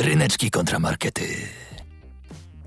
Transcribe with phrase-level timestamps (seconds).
[0.00, 1.48] Ryneczki kontramarkety.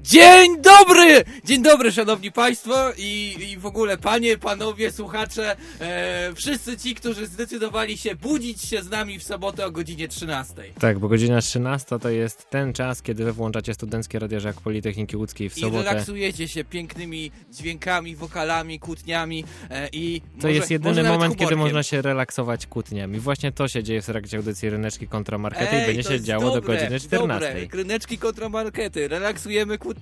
[0.03, 1.23] Dzień dobry!
[1.45, 7.27] Dzień dobry, szanowni państwo i, i w ogóle panie, panowie, słuchacze, e, wszyscy ci, którzy
[7.27, 10.53] zdecydowali się budzić się z nami w sobotę o godzinie 13.
[10.79, 15.17] Tak, bo godzina 13 to jest ten czas, kiedy wy włączacie Studenckie Radio Żak Politechniki
[15.17, 15.83] Łódzkiej w I sobotę.
[15.83, 21.83] relaksujecie się pięknymi dźwiękami, wokalami, kłótniami e, i To może, jest jedyny moment, kiedy można
[21.83, 23.19] się relaksować kłótniami.
[23.19, 26.21] Właśnie to się dzieje w trakcie audycji Ryneczki kontra Markety i Ej, będzie to się
[26.21, 27.47] działo dobre, do godziny 14.
[27.49, 29.92] Dobre, kryneczki kontra markety, relaksujemy kłótniami.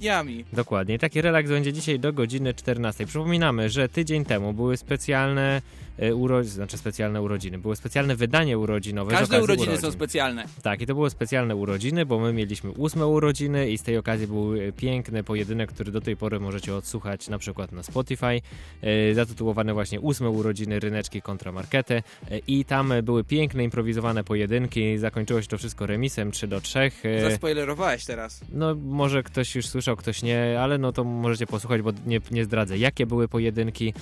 [0.54, 0.96] Dokładnie.
[0.96, 3.06] I taki relaks będzie dzisiaj do godziny 14.
[3.06, 5.62] Przypominamy, że tydzień temu były specjalne
[5.98, 9.12] e, urodziny, znaczy specjalne urodziny, było specjalne wydanie urodzinowe.
[9.12, 9.82] Każde urodziny urodzin.
[9.82, 10.46] są specjalne.
[10.64, 14.28] Tak, i to były specjalne urodziny, bo my mieliśmy ósme urodziny i z tej okazji
[14.28, 18.42] był e, piękny pojedynek, który do tej pory możecie odsłuchać na przykład na Spotify,
[18.82, 22.04] e, zatytułowany właśnie ósme urodziny Ryneczki kontra Markety
[22.48, 26.80] i tam były piękne, improwizowane pojedynki, zakończyło się to wszystko remisem 3 do 3.
[27.04, 28.42] e, Zaspoilerowałeś teraz.
[28.54, 32.46] no może ktoś już słyszał, ktoś nie, ale no to możecie posłuchać, bo nie, nie
[32.46, 33.94] zdradzę jakie były pojedynki,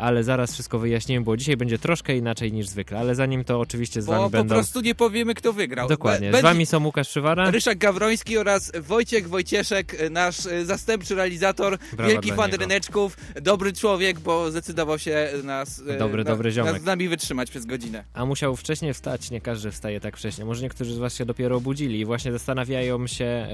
[0.00, 0.78] ale zaraz wszystko
[1.12, 4.24] wyjaśnimy, bo dzisiaj będzie troszkę inaczej niż zwykle, ale zanim to oczywiście z Bo wami
[4.24, 4.54] po będą...
[4.54, 5.88] prostu nie powiemy, kto wygrał.
[5.88, 7.50] Dokładnie, Be- z wami są Łukasz Przywara.
[7.50, 14.20] Ryszard Gawroński oraz Wojciech Wojcieszek, nasz e, zastępczy realizator, Brawa wielki fan ryneczków, dobry człowiek,
[14.20, 16.72] bo zdecydował się nas, e, Dobry, na, dobry ziomek.
[16.72, 18.04] nas z nami wytrzymać przez godzinę.
[18.14, 20.44] A musiał wcześniej wstać, nie każdy wstaje tak wcześnie.
[20.44, 23.48] Może niektórzy z was się dopiero obudzili i właśnie zastanawiają się,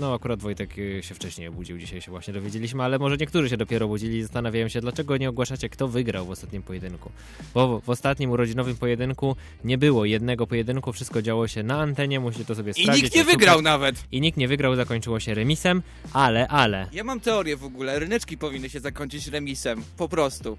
[0.00, 0.70] no akurat Wojtek
[1.00, 4.68] się wcześniej obudził, dzisiaj się właśnie dowiedzieliśmy, ale może niektórzy się dopiero obudzili i zastanawiają
[4.68, 6.97] się, dlaczego nie ogłaszacie, kto wygrał w ostatnim pojedynku.
[7.54, 12.44] Bo w ostatnim urodzinowym pojedynku nie było jednego pojedynku, wszystko działo się na antenie, musicie
[12.44, 13.04] to sobie I sprawdzić.
[13.04, 13.96] nikt nie wygrał nawet.
[14.12, 15.82] I nikt nie wygrał, zakończyło się remisem,
[16.12, 20.58] ale, ale, Ja mam teorię w ogóle, ryneczki powinny się zakończyć remisem, po prostu.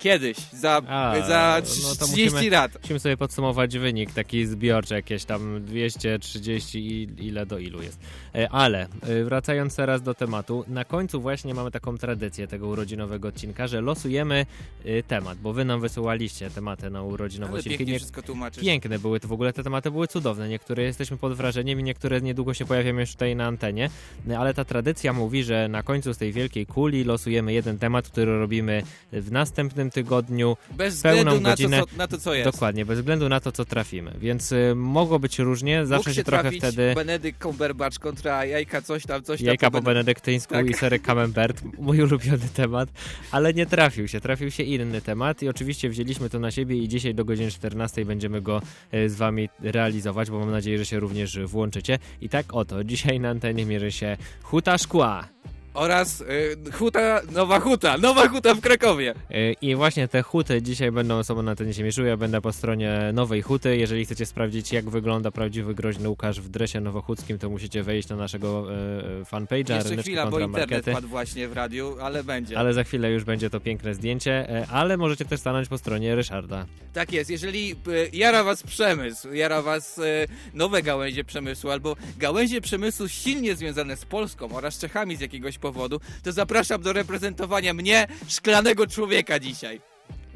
[0.00, 2.72] Kiedyś, za, A, za no to 30 musimy- lat.
[2.82, 7.98] Musimy sobie podsumować wynik, taki zbiorczy, jakieś tam 230 i ile do ilu jest.
[8.34, 13.28] E, Ale e, wracając teraz do tematu, na końcu właśnie mamy taką tradycję tego urodzinowego
[13.28, 14.46] odcinka, że losujemy
[14.84, 17.78] e, temat, bo wy nam wysyłaliście tematy na urodzinowe Ale odcinki.
[17.78, 18.62] pięknie Nie, wszystko tłumaczysz.
[18.64, 20.48] piękne były to w ogóle, te tematy były cudowne.
[20.48, 23.90] Niektóre jesteśmy pod wrażeniem i niektóre niedługo się pojawią już tutaj na antenie,
[24.38, 28.38] ale ta tradycja mówi, że na końcu z tej wielkiej kuli losujemy jeden temat, który
[28.38, 28.82] robimy
[29.12, 31.80] w następnym tygodniu Bez względu na to, godzinę.
[31.80, 32.50] co, na to, co jest.
[32.50, 34.12] Dokładnie, bez względu na to, co trafimy.
[34.18, 39.06] Więc y, mogło być różnie, zawsze Mógł się trochę wtedy Benedykt Cumberbatch kontra jajka coś
[39.06, 39.46] tam, coś tam.
[39.46, 40.70] jajka po Bened- benedyktyńsku Tak.
[40.70, 42.88] i serek camembert, mój ulubiony temat,
[43.30, 46.88] ale nie trafił się, trafił się inny temat i oczywiście wzięliśmy to na siebie i
[46.88, 48.62] dzisiaj do godziny 14 będziemy go
[48.94, 51.98] y, z wami realizować, bo mam nadzieję, że się również włączycie.
[52.20, 55.28] I tak oto, dzisiaj na antenie mierzy się huta szkła.
[55.74, 59.14] Oraz y, huta, nowa huta, nowa huta w Krakowie.
[59.30, 62.08] Y, I właśnie te huty dzisiaj będą sobą na antenie się mierzyły.
[62.08, 63.76] Ja będę po stronie nowej huty.
[63.76, 68.16] Jeżeli chcecie sprawdzić, jak wygląda prawdziwy groźny Łukasz w dresie nowochódzkim, to musicie wejść na
[68.16, 69.74] naszego e, fanpage'a.
[69.74, 70.92] Jeszcze chwila, bo internet markety.
[70.92, 72.58] padł właśnie w radiu, ale będzie.
[72.58, 76.14] Ale za chwilę już będzie to piękne zdjęcie, e, ale możecie też stanąć po stronie
[76.14, 76.66] Ryszarda.
[76.92, 82.60] Tak jest, jeżeli y, jara was przemysł, jara was y, nowe gałęzie przemysłu, albo gałęzie
[82.60, 88.06] przemysłu silnie związane z Polską oraz Czechami z jakiegoś powodu, to zapraszam do reprezentowania mnie,
[88.28, 89.80] szklanego człowieka dzisiaj.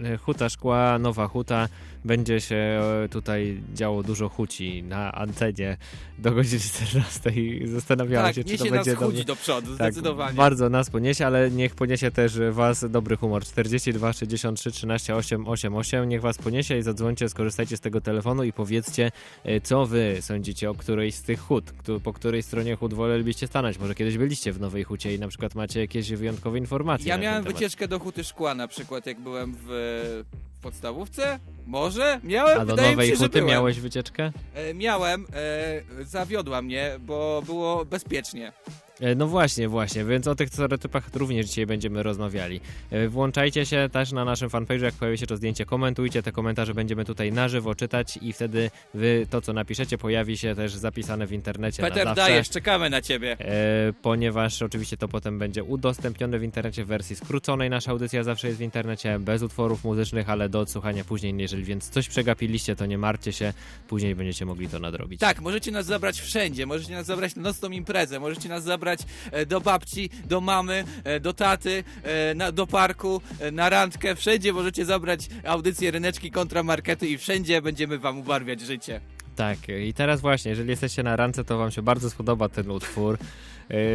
[0.04, 1.68] E, Huta szkła, nowa huta.
[2.04, 5.76] Będzie się e, tutaj działo dużo huci na antenie
[6.18, 9.24] do godziny 14 i zastanawiałem tak, się, czy to nas będzie chudzi dobrze.
[9.24, 10.36] do przodu, Tak, zdecydowanie.
[10.36, 13.44] bardzo nas poniesie, ale niech poniesie też was dobry humor.
[13.44, 16.08] 42 63 13 8 8 8.
[16.08, 19.12] Niech was poniesie i zadzwońcie, skorzystajcie z tego telefonu i powiedzcie,
[19.44, 21.64] e, co wy sądzicie o którejś z tych hut,
[22.02, 23.78] po której stronie hut wolelibyście stanąć.
[23.78, 27.44] Może kiedyś byliście w Nowej Hucie i na przykład macie jakieś wyjątkowe informacje Ja miałem
[27.44, 30.24] wycieczkę do Huty Szkła na przykład, jak byłem w
[30.64, 31.38] podstawówce.
[31.66, 32.20] Może?
[32.24, 32.60] Miałem?
[32.60, 33.46] A do Wydaje Nowej mi się, Huty byłem.
[33.46, 34.32] miałeś wycieczkę?
[34.54, 35.26] E, miałem,
[36.00, 38.52] e, zawiodła mnie, bo było bezpiecznie.
[39.00, 42.60] E, No właśnie, właśnie, więc o tych stereotypach również dzisiaj będziemy rozmawiali.
[42.90, 46.74] E, Włączajcie się też na naszym fanpage'u, jak pojawi się to zdjęcie, komentujcie te komentarze,
[46.74, 51.26] będziemy tutaj na żywo czytać i wtedy wy to, co napiszecie, pojawi się też zapisane
[51.26, 53.36] w internecie Peter, dajesz, czekamy na ciebie.
[53.40, 57.70] E, ponieważ oczywiście to potem będzie udostępnione w internecie w wersji skróconej.
[57.70, 61.88] Nasza audycja zawsze jest w internecie, bez utworów muzycznych, ale do odsłuchania później, jeżeli więc
[61.90, 63.52] coś przegapiliście, to nie martwcie się,
[63.88, 65.20] później będziecie mogli to nadrobić.
[65.20, 69.46] Tak, możecie nas zabrać wszędzie, możecie nas zabrać na nocną imprezę, możecie nas zabrać e,
[69.46, 73.20] do babci, do mamy, e, do taty, e, na, do parku,
[73.52, 79.00] na randkę, wszędzie możecie zabrać audycję Ryneczki kontra Markety i wszędzie będziemy wam ubarwiać życie.
[79.36, 83.18] Tak, i teraz właśnie, jeżeli jesteście na rance, to wam się bardzo spodoba ten utwór,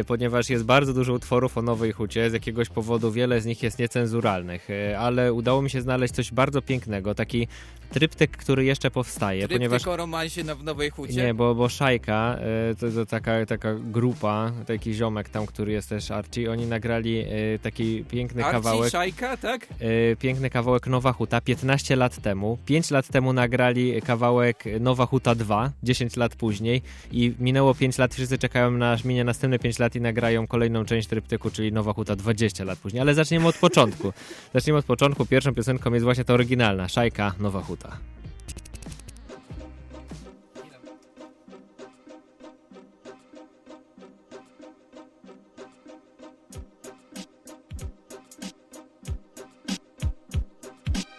[0.06, 3.78] ponieważ jest bardzo dużo utworów o Nowej Hucie, z jakiegoś powodu wiele z nich jest
[3.78, 7.48] niecenzuralnych, ale udało mi się znaleźć coś bardzo pięknego, taki
[7.90, 9.86] tryptyk, który jeszcze powstaje, Tryptyk ponieważ...
[9.86, 11.14] o romansie na, w Nowej Hucie.
[11.14, 12.36] Nie, bo, bo Szajka,
[12.70, 17.18] e, to, to taka, taka grupa, taki ziomek tam, który jest też Archie, oni nagrali
[17.18, 17.26] e,
[17.62, 19.66] taki piękny Arci, kawałek, Szajka, tak?
[19.80, 22.58] e, piękny kawałek Nowa Huta 15 lat temu.
[22.66, 26.82] 5 lat temu nagrali kawałek Nowa Huta 2, 10 lat później
[27.12, 30.84] i minęło 5 lat, wszyscy czekają na aż minie następne 5 lat i nagrają kolejną
[30.84, 33.00] część tryptyku, czyli Nowa Huta 20 lat później.
[33.00, 34.12] Ale zaczniemy od początku.
[34.54, 35.26] Zaczniemy od początku.
[35.26, 37.79] Pierwszą piosenką jest właśnie ta oryginalna, Szajka, Nowa Huta.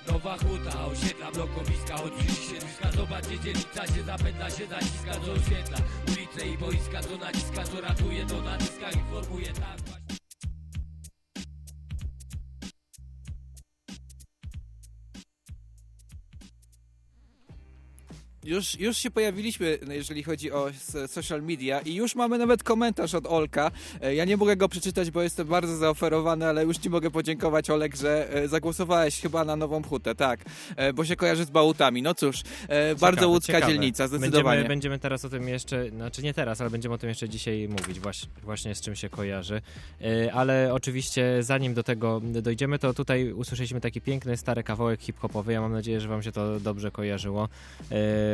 [0.07, 2.31] Nowa huta, osiedla, blokowiska, od
[2.71, 5.77] środowiska Zobacz, gdzie dzielnica się zapętla, się zaciska, co oświetla.
[6.07, 9.90] Ulice i boiska, co naciska, co ratuje, to naciska, informuje, tak
[18.51, 20.67] Już, już się pojawiliśmy, jeżeli chodzi o
[21.07, 23.71] social media i już mamy nawet komentarz od Olka.
[24.01, 27.69] E, Ja nie mogę go przeczytać, bo jestem bardzo zaoferowany, ale już Ci mogę podziękować,
[27.69, 30.39] Olek, że e, zagłosowałeś chyba na Nową Hutę, tak,
[30.75, 32.01] e, bo się kojarzy z bałutami.
[32.01, 33.73] No cóż, e, bardzo Ciekawe, łódzka ciekawe.
[33.73, 34.43] dzielnica, zdecydowanie.
[34.57, 37.67] Będziemy, będziemy teraz o tym jeszcze, znaczy nie teraz, ale będziemy o tym jeszcze dzisiaj
[37.69, 39.61] mówić, właśnie, właśnie z czym się kojarzy.
[40.33, 45.53] Ale oczywiście zanim do tego dojdziemy, to tutaj usłyszeliśmy taki piękny, stary kawałek hip-hopowy.
[45.53, 47.49] Ja mam nadzieję, że wam się to dobrze kojarzyło.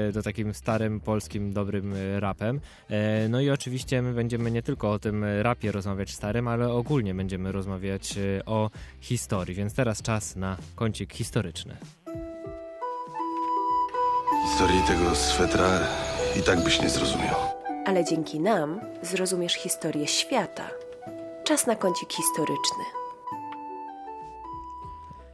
[0.07, 2.59] E, Do takim starym, polskim, dobrym e, rapem.
[2.89, 7.13] E, No i oczywiście my będziemy nie tylko o tym rapie rozmawiać starym, ale ogólnie
[7.13, 8.69] będziemy rozmawiać e, o
[9.01, 9.55] historii.
[9.55, 11.77] Więc teraz czas na kącik historyczny.
[14.49, 15.79] Historii tego swetra
[16.39, 17.35] i tak byś nie zrozumiał.
[17.85, 20.69] ale dzięki nam zrozumiesz historię świata.
[21.43, 22.83] Czas na kącik historyczny.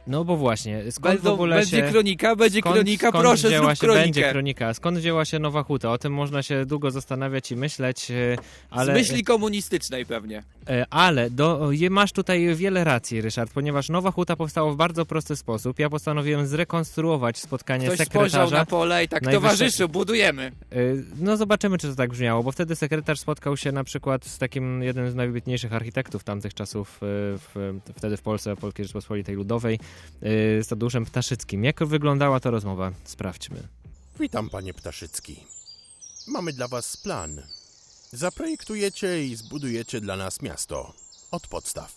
[0.06, 1.82] No bo właśnie, skąd w Będą, ogóle będzie się...
[1.82, 4.04] kronika, będzie Skąd, kronika, skąd proszę, wzięła zrób się, kronikę.
[4.04, 4.74] Będzie kronika.
[4.74, 5.92] Skąd wzięła się Nowa Huta?
[5.92, 8.36] O tym można się długo zastanawiać i myśleć, e,
[8.70, 8.92] ale...
[8.92, 10.42] Z myśli komunistycznej pewnie.
[10.68, 15.36] E, Ale do, masz tutaj wiele racji, Ryszard, ponieważ Nowa Huta powstała w bardzo prosty
[15.36, 15.78] sposób.
[15.78, 18.56] Ja postanowiłem zrekonstruować spotkanie Ktoś spojrzał sekretarza.
[18.56, 20.42] na pole i tak, najwyższe- towarzyszu, budujemy.
[20.72, 20.76] E,
[21.20, 24.82] No zobaczymy, czy to tak brzmiało, bo wtedy sekretarz spotkał się na przykład z takim
[24.82, 26.98] jednym z najwybitniejszych architektów tamtych czasów, e,
[27.38, 29.78] w, wtedy w Polsce, Polskiej Rzeczpospolitej Ludowej,
[30.62, 31.64] z Tadeuszem Ptaszyckim.
[31.64, 32.92] Jak wyglądała ta rozmowa?
[33.04, 33.56] Sprawdźmy.
[34.20, 35.44] Witam, panie Ptaszycki.
[36.26, 37.42] Mamy dla was plan.
[38.14, 40.92] Zaprojektujecie i zbudujecie dla nas miasto.
[41.30, 41.92] Od podstaw.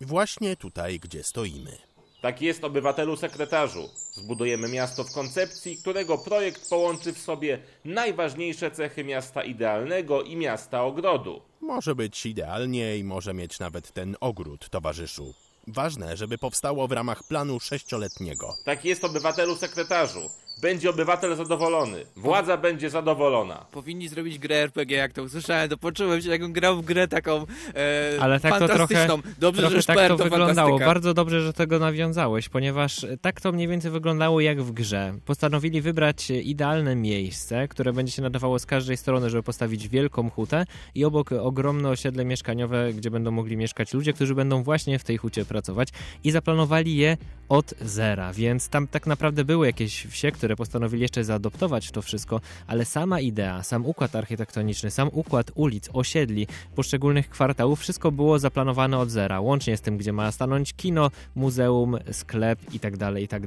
[0.00, 1.78] Właśnie tutaj, gdzie stoimy.
[2.22, 3.88] Tak jest, obywatelu sekretarzu.
[4.14, 10.84] Zbudujemy miasto w koncepcji, którego projekt połączy w sobie najważniejsze cechy miasta idealnego i miasta
[10.84, 11.40] ogrodu.
[11.60, 15.34] Może być idealnie i może mieć nawet ten ogród, towarzyszu.
[15.66, 18.56] Ważne, żeby powstało w ramach planu sześcioletniego.
[18.64, 20.30] Tak jest, obywatelu sekretarzu.
[20.62, 22.04] Będzie obywatel zadowolony.
[22.16, 23.66] Władza będzie zadowolona.
[23.72, 27.46] Powinni zrobić grę RPG, jak to usłyszałem, to poczułem się, jakbym grał w grę taką
[27.74, 29.22] e, Ale tak to fantastyczną.
[29.22, 30.68] trochę, Dobrze, trochę że tak to to wyglądało.
[30.68, 30.86] fantastyka.
[30.86, 35.14] Bardzo dobrze, że tego nawiązałeś, ponieważ tak to mniej więcej wyglądało jak w grze.
[35.24, 40.64] Postanowili wybrać idealne miejsce, które będzie się nadawało z każdej strony, żeby postawić wielką hutę
[40.94, 45.16] i obok ogromne osiedle mieszkaniowe, gdzie będą mogli mieszkać ludzie, którzy będą właśnie w tej
[45.16, 45.88] hucie pracować
[46.24, 47.16] i zaplanowali je
[47.48, 52.40] od zera, więc tam tak naprawdę były jakieś wsie, które postanowili jeszcze zaadoptować to wszystko,
[52.66, 58.98] ale sama idea, sam układ architektoniczny, sam układ ulic, osiedli, poszczególnych kwartałów, wszystko było zaplanowane
[58.98, 63.28] od zera, łącznie z tym, gdzie ma stanąć kino, muzeum, sklep i tak dalej, i
[63.28, 63.44] tak.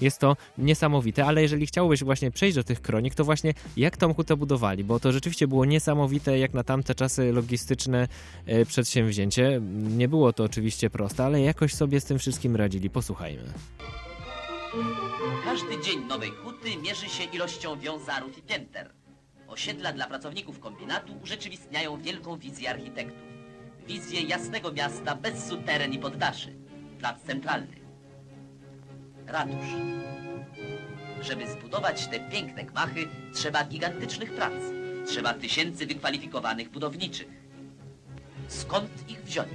[0.00, 4.14] Jest to niesamowite, ale jeżeli chciałbyś właśnie przejść do tych kronik, to właśnie jak tą
[4.14, 8.08] hutę budowali, bo to rzeczywiście było niesamowite, jak na tamte czasy logistyczne
[8.46, 9.60] e, przedsięwzięcie.
[9.96, 12.90] Nie było to oczywiście proste, ale jakoś sobie z tym wszystkim radzili.
[12.90, 13.42] Posłuchajmy.
[15.44, 18.92] Każdy dzień nowej huty mierzy się ilością wiązarów i pięter.
[19.46, 23.28] Osiedla dla pracowników kombinatu urzeczywistniają wielką wizję architektów.
[23.86, 26.54] Wizję jasnego miasta bez suteren i poddaszy.
[26.98, 27.76] Plac centralny.
[29.26, 29.68] Ratusz.
[31.22, 34.52] Żeby zbudować te piękne gmachy, trzeba gigantycznych prac.
[35.06, 37.28] Trzeba tysięcy wykwalifikowanych budowniczych.
[38.48, 39.48] Skąd ich wziąć?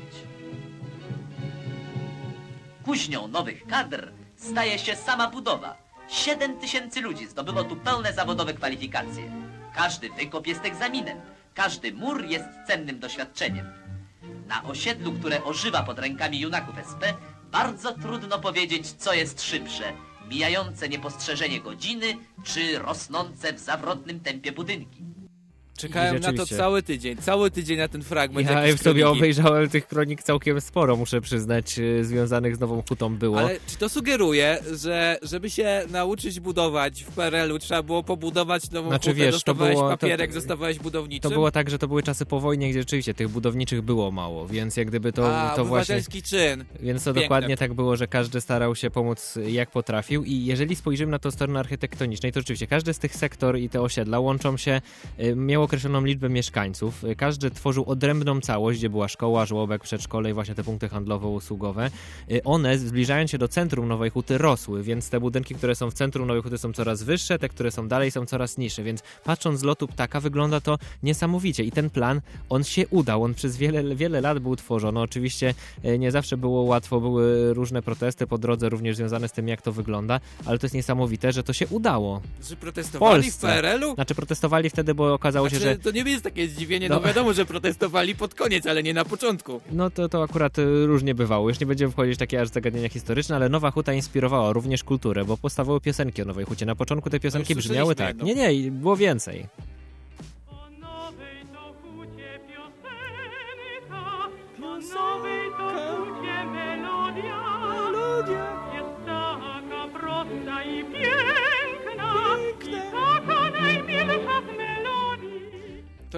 [2.86, 5.78] Kuźnią nowych kadr staje się sama budowa.
[6.08, 9.32] Siedem tysięcy ludzi zdobyło tu pełne zawodowe kwalifikacje.
[9.76, 11.18] Każdy wykop jest egzaminem.
[11.54, 13.66] Każdy mur jest cennym doświadczeniem.
[14.48, 17.02] Na osiedlu, które ożywa pod rękami junaków SP,
[17.52, 19.94] bardzo trudno powiedzieć, co jest szybsze.
[20.30, 25.13] mijające niepostrzeżenie godziny, czy rosnące w zawrotnym tempie budynki.
[25.78, 28.48] Czekałem na to cały tydzień, cały tydzień na ten fragment.
[28.50, 29.20] Ja w sobie kroniki.
[29.20, 33.40] obejrzałem tych kronik całkiem sporo, muszę przyznać, y, związanych z Nową Hutą było.
[33.40, 38.90] Ale czy to sugeruje, że żeby się nauczyć budować w PRL-u, trzeba było pobudować nową
[38.90, 41.32] Znaczy, hutę, wiesz, to dostawałeś było- to- papierek, zostawałeś To budowniczym?
[41.32, 44.78] było tak, że to były czasy po wojnie, gdzie rzeczywiście tych budowniczych było mało, więc
[44.78, 46.02] jak gdyby to, A, to właśnie...
[46.24, 46.66] czyn.
[46.80, 47.22] Więc to Piękne.
[47.22, 51.30] dokładnie tak było, że każdy starał się pomóc jak potrafił i jeżeli spojrzymy na to
[51.30, 54.82] od strony architektonicznej, to rzeczywiście każdy z tych sektor i te osiedla łączą się,
[55.20, 60.30] y, miał określoną liczbę mieszkańców, Y, każdy tworzył odrębną całość, gdzie była szkoła, żłobek, przedszkole
[60.30, 61.90] i właśnie te punkty handlowo-usługowe.
[62.32, 65.94] Y, One, zbliżając się do centrum Nowej Huty, rosły, więc te budynki, które są w
[65.94, 69.60] centrum Nowej Huty są coraz wyższe, te, które są dalej są coraz niższe, więc patrząc
[69.60, 73.96] z lotu ptaka wygląda to niesamowicie i ten plan, on się udał, on przez wiele,
[73.96, 75.00] wiele lat był tworzony.
[75.00, 75.54] Oczywiście
[75.84, 79.62] e, nie zawsze było łatwo, były różne protesty po drodze, również związane z tym, jak
[79.62, 82.22] to wygląda, ale to jest niesamowite, że to się udało.
[82.50, 83.38] Że protestowali w.
[83.38, 83.96] PRL-u?
[83.96, 86.96] Znaczy protestowali wtedy, bo okazało się, Znaczy, że To nie jest takie zdziwienie, No.
[86.96, 89.62] no wiadomo, że protestowali pod koniec, ale nie na początku.
[89.72, 91.50] no to, to akurat e, różnie bywało.
[91.50, 95.26] Już nie będziemy wchodzić w takie aż zagadnienia historyczne, ale Nowa Huta inspirowała również kulturę,
[95.26, 96.66] bo powstawały piosenki o Nowej Hucie.
[96.66, 98.08] Na początku te piosenki brzmiały tak.
[98.08, 98.26] jedną.
[98.26, 99.46] Nie, nie, było więcej.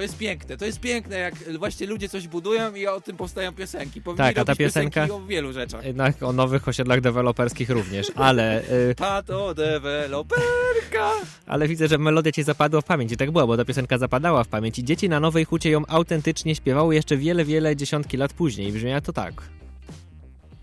[0.06, 4.02] Jest piękne, to jest piękne, jak właśnie ludzie coś budują i o tym powstają piosenki.
[4.02, 5.86] Powinni Tak, a ta piosenka- o wielu rzeczach.
[5.86, 8.62] Jednak o nowych osiedlach deweloperskich również, ale...
[8.90, 11.12] e, Pato deweloperka.
[11.48, 14.44] Ale widzę, że melodia ci zapadła w pamięć i tak było, bo ta piosenka zapadała
[14.44, 18.34] w pamięć i dzieci na Nowej Hucie ją autentycznie śpiewały jeszcze wiele, wiele dziesiątki lat
[18.34, 19.34] później brzmiała to tak.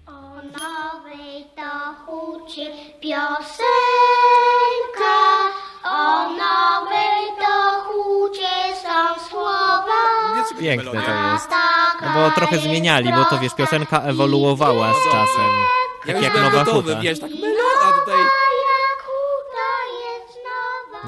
[0.06, 2.66] O nowej to hucie
[3.00, 3.52] piosenka,
[5.84, 7.21] o nowej
[10.60, 11.48] Piękne to jest.
[12.02, 15.50] No bo trochę zmieniali, bo to wiesz, piosenka ewoluowała z czasem.
[16.06, 17.02] Ja Tak już jak Nowa gotowy, Huta.
[17.02, 18.16] wiesz, tak melodia, a tutaj...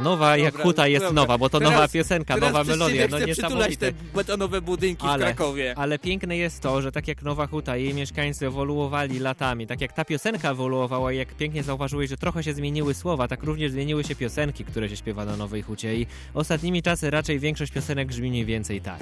[0.02, 0.36] nowa.
[0.36, 1.22] Dobra, huta jest dobra.
[1.22, 3.92] nowa, bo to Teraz- nowa piosenka, nowa melodia, no niesamowite.
[3.92, 5.74] te betonowe budynki w Ale, Krakowie.
[5.78, 9.92] ale piękne jest to, że tak jak Nowa Huta, jej mieszkańcy ewoluowali latami, tak jak
[9.92, 14.04] ta piosenka ewoluowała i jak pięknie zauważyłeś, że trochę się zmieniły słowa, tak również zmieniły
[14.04, 18.30] się piosenki, które się śpiewa na Nowej Hucie i ostatnimi czasy raczej większość piosenek brzmi
[18.30, 19.00] mniej więcej tak.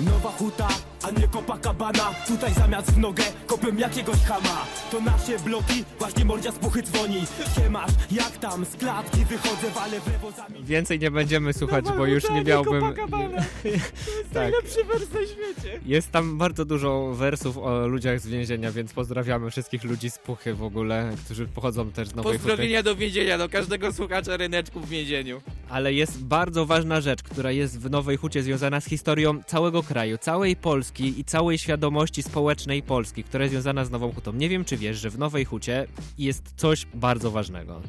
[0.00, 0.68] Nowa huta,
[1.02, 6.52] a nie Copacabana Tutaj zamiast w nogę kopem jakiegoś chama To nasze bloki, właśnie mordzia
[6.52, 7.22] z puchy dzwoni
[7.54, 12.06] Siemasz, jak tam, z klatki wychodzę, walę w lewo zamiast Więcej nie będziemy słuchać, bo
[12.06, 12.82] już nie miałbym...
[12.94, 14.34] tak.
[14.34, 15.80] Najlepszy wers na świecie.
[15.86, 20.54] Jest tam bardzo dużo wersów o ludziach z więzienia, więc pozdrawiamy wszystkich ludzi z Puchy
[20.54, 22.44] w ogóle, którzy pochodzą też z Nowej Huty.
[22.44, 25.40] Pozdrowienia do więzienia, do każdego słuchacza ryneczku w więzieniu.
[25.68, 30.18] Ale jest bardzo ważna rzecz, która jest w Nowej Hucie związana z historią całego kraju,
[30.18, 34.32] całej Polski i całej świadomości społecznej Polski, która jest związana z Nową Hutą.
[34.32, 35.86] Nie wiem, czy wiesz, że w Nowej Hucie
[36.18, 37.80] jest coś bardzo ważnego.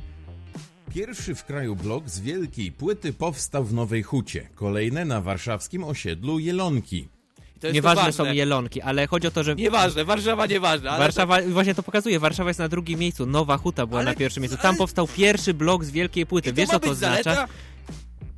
[0.93, 4.49] Pierwszy w kraju blok z wielkiej płyty powstał w Nowej Hucie.
[4.55, 7.07] Kolejne na warszawskim osiedlu Jelonki.
[7.59, 8.25] To jest Nieważne to ważne.
[8.25, 10.89] są jelonki, ale chodzi o to, że Nieważne, Warszawa nieważna.
[10.91, 14.15] Ale Warszawa, właśnie to pokazuje, Warszawa jest na drugim miejscu, Nowa Huta była Ale- na
[14.17, 14.57] pierwszym miejscu.
[14.57, 16.49] ale- Tam powstał pierwszy blok z wielkiej płyty.
[16.49, 17.23] I to Wiesz, ma co to być oznacza?
[17.23, 17.47] zaleta?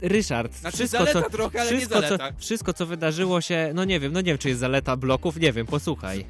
[0.01, 2.31] Ryszard, Znaczy wszystko, zaleta co, trochę, ale nie wszystko, co, zaleta.
[2.37, 5.53] wszystko, co wydarzyło się, no nie wiem, no nie wiem, czy jest zaleta bloków, nie
[5.53, 6.25] wiem, posłuchaj.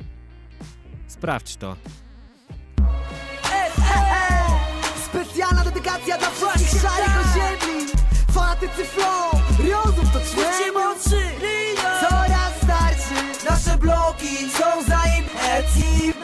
[1.07, 1.75] Sprawdź to.
[5.05, 7.85] Specjalna dedykacja dla wszystkich szarych osiedli
[8.33, 10.73] Fanatycy flow, rozum to człowiek
[11.81, 14.50] Coraz starszy Nasze bloki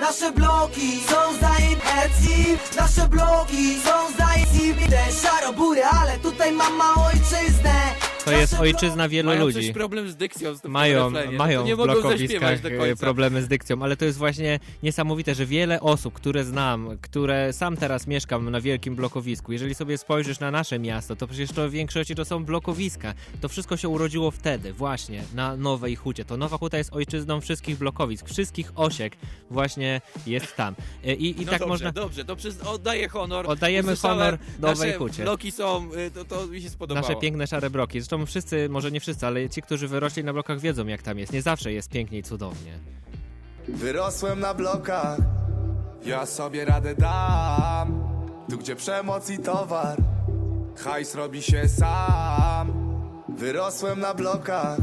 [0.08, 7.06] Nasze bloki są zaim eci Nasze bloki są zaim Idę szarobury, ale tutaj mam małą
[7.06, 9.58] ojczyznę To jest ojczyzna wielu Mają ludzi.
[9.68, 12.96] coś problem z dykcją z tym Mają, mają nie w blokowiskach końca.
[13.00, 17.78] problemy z dykcją, ale to jest właśnie niesamowite, że wiele osób, które znam, które sam
[17.78, 21.72] teraz mieszkam na wielkim blokowisku, jeżeli sobie spojrzysz na nasze miasto, to przecież to w
[21.72, 23.14] większości to są blokowiska.
[23.42, 26.26] To wszystko się urodziło wtedy, właśnie, na Nowej Hucie.
[26.26, 29.16] To Nowa Huta jest ojczyzną wszystkich blokowisk, wszystkich osiek
[29.52, 30.76] właśnie jest tam.
[31.06, 31.92] E, I, i no tak dobrze, można...
[31.92, 33.50] dobrze, to przez, oddaję honor.
[33.50, 35.24] Oddajemy Usłyszałem, honor Nowej Hucie.
[35.24, 37.08] bloki są, y, to, to mi się spodobało.
[37.08, 38.00] Nasze piękne szare bloki.
[38.02, 41.34] Zresztą wszyscy, może nie wszyscy, ale ci, którzy wyrośli na blokach wiedzą jak tam jest.
[41.34, 42.80] Nie zawsze jest pięknie i cudownie.
[43.68, 45.18] Wyrosłem na blokach,
[46.06, 48.04] ja sobie radę dam.
[48.50, 49.98] Tu gdzie przemoc i towar,
[50.78, 52.72] hajs robi się sam.
[53.38, 54.78] Wyrosłem na blokach,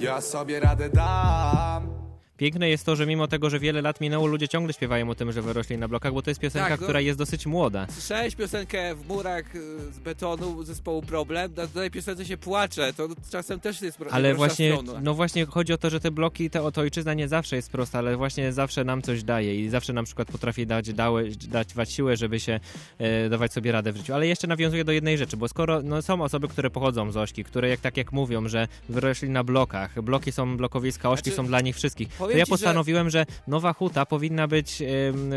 [0.00, 2.01] ja sobie radę dam.
[2.42, 5.32] Piękne jest to, że mimo tego, że wiele lat minęło, ludzie ciągle śpiewają o tym,
[5.32, 6.84] że wyrośli na blokach, bo to jest piosenka, Tak, no.
[6.84, 7.86] która jest dosyć młoda.
[7.90, 11.54] Słyszałeś piosenkę w murach y, z betonu zespołu Problem?
[11.56, 15.00] Na tej piosence się płacze, to czasem też jest Ale właśnie, strona.
[15.02, 17.98] no właśnie chodzi o to, że te bloki, to, to ojczyzna nie zawsze jest prosta,
[17.98, 21.92] ale właśnie zawsze nam coś daje i zawsze na przykład potrafi dać, dałe, dać wać
[21.92, 22.60] siłę, żeby się
[22.98, 24.14] e, dawać sobie radę w życiu.
[24.14, 27.44] Ale jeszcze nawiązuję do jednej rzeczy, bo skoro no, są osoby, które pochodzą z Ośki,
[27.44, 31.46] które jak tak jak mówią, że wyrośli na blokach, bloki są blokowiska, Ośki Znaczy, są
[31.46, 33.26] dla nich wszystkich, powiem ja ci, że- postanowiłem, że...
[33.46, 34.82] Nowa Huta powinna być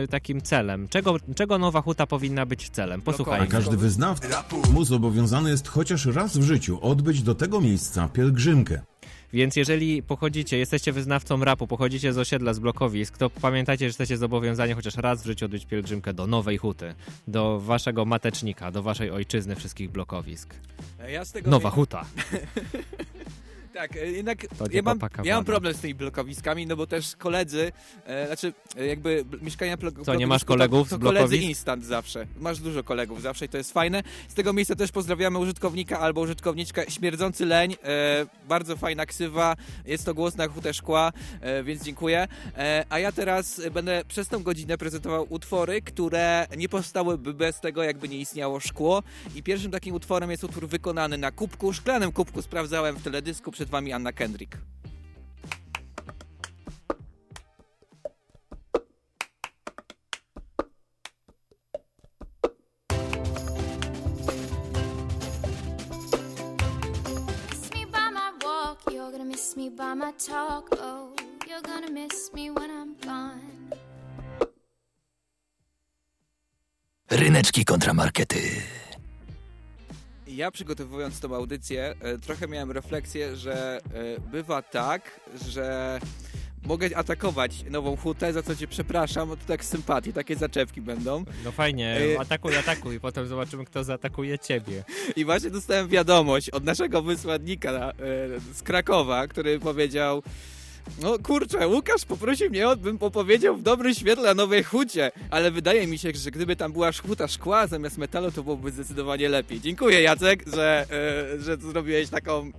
[0.10, 0.88] takim celem.
[0.88, 3.00] Czego, czego Nowa Huta powinna być celem?
[3.02, 3.48] A Posłuchajmy.
[3.48, 8.82] każdy wyznawca mu zobowiązany jest chociaż raz w życiu odbyć do tego miejsca pielgrzymkę.
[9.34, 14.18] Więc jeżeli pochodzicie, jesteście wyznawcą rapu, pochodzicie z osiedla, z blokowisk, to pamiętajcie, że jesteście
[14.18, 16.96] zobowiązani chociaż raz w życiu odbyć pielgrzymkę do Nowej Huty,
[17.28, 20.54] do waszego matecznika, do waszej ojczyzny wszystkich blokowisk.
[21.10, 22.06] Ja z tego Nowa wie- Huta.
[23.76, 27.16] Tak, e, jednak To ja mam, ja mam problem z tymi blokowiskami, no bo też
[27.16, 27.72] koledzy,
[28.06, 32.28] e, znaczy e, jakby mieszkania Co, nie masz kolegów to, to koledzy instant zawsze.
[32.40, 34.04] Masz dużo kolegów zawsze i to jest fajne.
[34.28, 37.76] Z tego miejsca też pozdrawiamy użytkownika albo użytkowniczkę Śmierdzący Leń.
[37.84, 39.56] E, bardzo fajna ksywa,
[39.86, 42.28] jest to głos na hutę szkła, e, więc dziękuję.
[42.58, 47.84] E, a ja teraz będę przez tą godzinę prezentował utwory, które nie powstałyby bez tego,
[47.84, 49.04] jakby nie istniało szkło.
[49.36, 53.72] I pierwszym takim utworem jest utwór wykonany na kubku, szklanym kubku, sprawdzałem w teledysku, przed
[53.72, 54.58] wami Anna Kendrick.
[70.32, 70.66] Oh.
[77.10, 78.62] Ryneczki kontramarkety.
[80.28, 86.00] Ja przygotowując tą audycję, e, trochę miałem refleksję, że e, bywa tak, że
[86.64, 91.26] mogę atakować nową hutę, za co cię przepraszam, to tak z sympatii, takie zaczepki będą.
[91.44, 94.84] No fajnie, E, atakuj, atakuj, potem zobaczymy, kto zaatakuje ciebie.
[95.16, 97.92] I właśnie dostałem wiadomość od naszego wysłannika
[98.54, 100.24] z Krakowa, który powiedział
[101.02, 105.88] no kurczę, Łukasz poprosił mnie, bym opowiedział w dobrym świetle o Nowej Hucie, ale wydaje
[105.88, 109.62] mi się, że gdyby tam była huta szkła zamiast metalu, to byłoby zdecydowanie lepiej.
[109.62, 110.86] Dziękuję Jacek, że,
[111.36, 112.52] e, że zrobiłeś taką...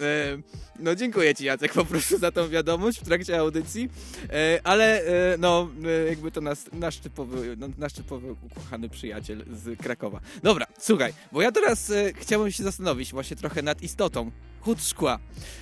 [0.00, 0.38] E,
[0.78, 3.88] no dziękuję Ci Jacek po prostu za tą wiadomość w trakcie audycji,
[4.30, 5.68] e, ale e, no
[6.08, 10.20] jakby to nas, nasz, typowy, no, nasz typowy ukochany przyjaciel z Krakowa.
[10.42, 14.30] Dobra, słuchaj, bo ja teraz chciałbym się zastanowić właśnie trochę nad istotą
[14.64, 15.18] hut szkła.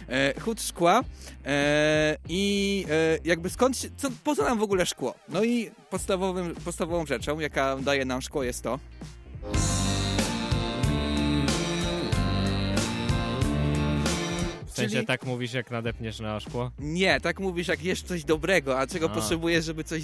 [0.08, 1.00] E, hut szkła
[1.44, 5.14] e, i e, jakby skąd się, co, po co nam w ogóle szkło?
[5.28, 8.78] No i podstawowym, podstawową rzeczą, jaka daje nam szkło jest to,
[14.80, 16.70] sensie Czyli- tak mówisz, jak nadepniesz na szkło?
[16.78, 19.14] Nie, tak mówisz, jak jesz coś dobrego, a czego A.
[19.14, 20.02] potrzebujesz, żeby coś,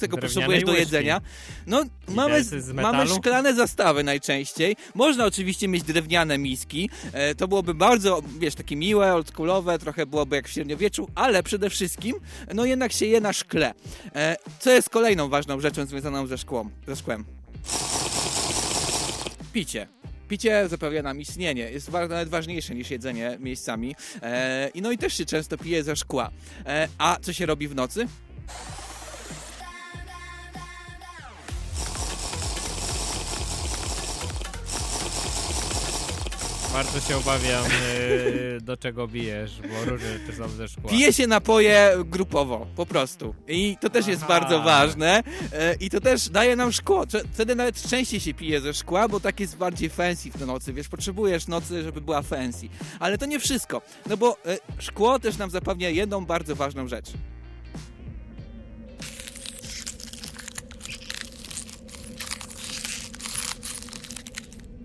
[0.00, 0.80] czego potrzebujesz do łyżki.
[0.84, 1.20] jedzenia?
[1.66, 4.76] No, mamy, mamy szklane zastawy najczęściej.
[4.94, 6.90] Można oczywiście mieć drewniane miski.
[7.12, 11.70] E, to byłoby bardzo, wiesz, takie miłe, oldschoolowe, trochę byłoby jak w średniowieczu, ale przede
[11.70, 12.16] wszystkim,
[12.54, 13.74] no jednak się je na szkle.
[14.14, 16.70] E, co jest kolejną ważną rzeczą związaną ze szkłem?
[16.86, 17.24] Ze szkłem?
[19.52, 19.88] Picie.
[20.28, 21.70] Picie zapewnia nam istnienie.
[21.70, 23.94] Jest nawet ważniejsze niż jedzenie miejscami.
[24.22, 26.30] E, I no i też się często pije ze szkła.
[26.66, 28.06] E, a co się robi w nocy?
[36.74, 40.90] Bardzo się obawiam, yy, do czego bijesz, bo różne rzeczy są ze szkła.
[40.90, 43.34] Pije się napoje grupowo, po prostu.
[43.48, 44.28] I to też jest Aha.
[44.28, 45.22] bardzo ważne.
[45.52, 47.04] E, I to też daje nam szkło.
[47.32, 50.72] Wtedy nawet częściej się pije ze szkła, bo tak jest bardziej fancy w nocy.
[50.72, 52.68] Wiesz, potrzebujesz nocy, żeby była fancy.
[53.00, 53.82] Ale to nie wszystko.
[54.08, 57.12] No bo e, szkło też nam zapewnia jedną bardzo ważną rzecz.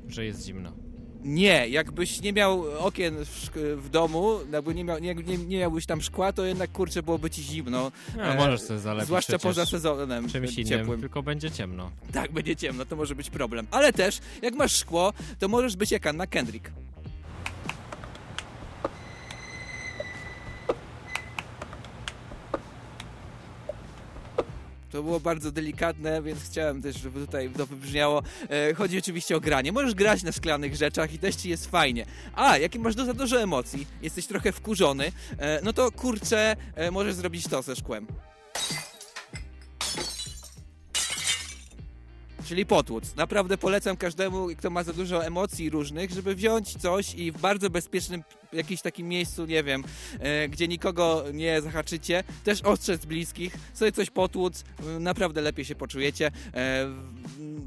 [0.07, 0.78] Że jest zimno.
[1.23, 5.85] Nie, jakbyś nie miał okien w, w domu, jakby nie, miał, nie, nie, nie miałbyś
[5.85, 7.91] tam szkła, to jednak kurczę byłoby ci zimno.
[8.17, 10.99] No, E, możesz sobie zalepić Zwłaszcza poza sezonem Czymś innym, ciepłym.
[11.01, 11.91] tylko będzie ciemno.
[12.13, 13.67] Tak, będzie ciemno, to może być problem.
[13.71, 16.71] Ale też, jak masz szkło, to możesz być jak Anna Kendrick.
[24.91, 28.23] To było bardzo delikatne, więc chciałem też, żeby tutaj to wybrzmiało.
[28.49, 29.71] E, chodzi oczywiście o granie.
[29.71, 32.05] Możesz grać na szklanych rzeczach i też ci jest fajnie.
[32.35, 37.15] A, jakie masz za dużo emocji, jesteś trochę wkurzony, e, no to kurczę, e, możesz
[37.15, 38.07] zrobić to ze szkłem.
[42.49, 43.15] Czyli potłuc.
[43.15, 47.69] Naprawdę polecam każdemu, kto ma za dużo emocji różnych, żeby wziąć coś i w bardzo
[47.69, 49.83] bezpiecznym jakimś takim miejscu, nie wiem,
[50.19, 54.63] e, gdzie nikogo nie zahaczycie, też ostrzec bliskich, sobie coś potłuc,
[54.99, 56.31] naprawdę lepiej się poczujecie.
[56.53, 56.87] E,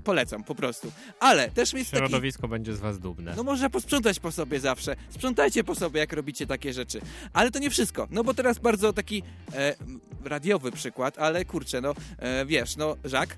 [0.04, 0.92] polecam, po prostu.
[1.20, 2.02] Ale też jest taki...
[2.02, 3.34] Środowisko będzie z was dumne.
[3.36, 4.96] No można posprzątać po sobie zawsze.
[5.10, 7.00] Sprzątajcie po sobie, jak robicie takie rzeczy.
[7.32, 8.08] Ale to nie wszystko.
[8.10, 9.22] No bo teraz bardzo taki
[9.54, 9.74] e,
[10.24, 13.36] radiowy przykład, ale kurczę, no e, wiesz, no Żak,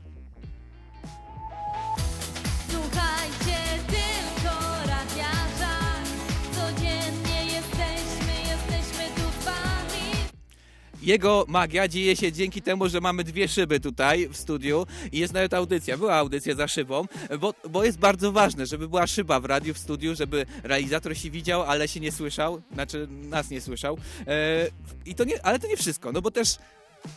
[11.05, 15.35] jego magia dzieje się dzięki temu, że mamy dwie szyby tutaj w studiu i jest
[15.35, 15.97] nawet audycja.
[15.97, 17.05] Była audycja za szybą,
[17.41, 21.31] bo, bo jest bardzo ważne, żeby była szyba w radiu, w studiu, żeby realizator się
[21.31, 23.99] widział, ale się nie słyszał, znaczy nas nie słyszał.
[24.27, 24.67] E,
[25.07, 26.57] I to nie, ale to nie wszystko, no bo też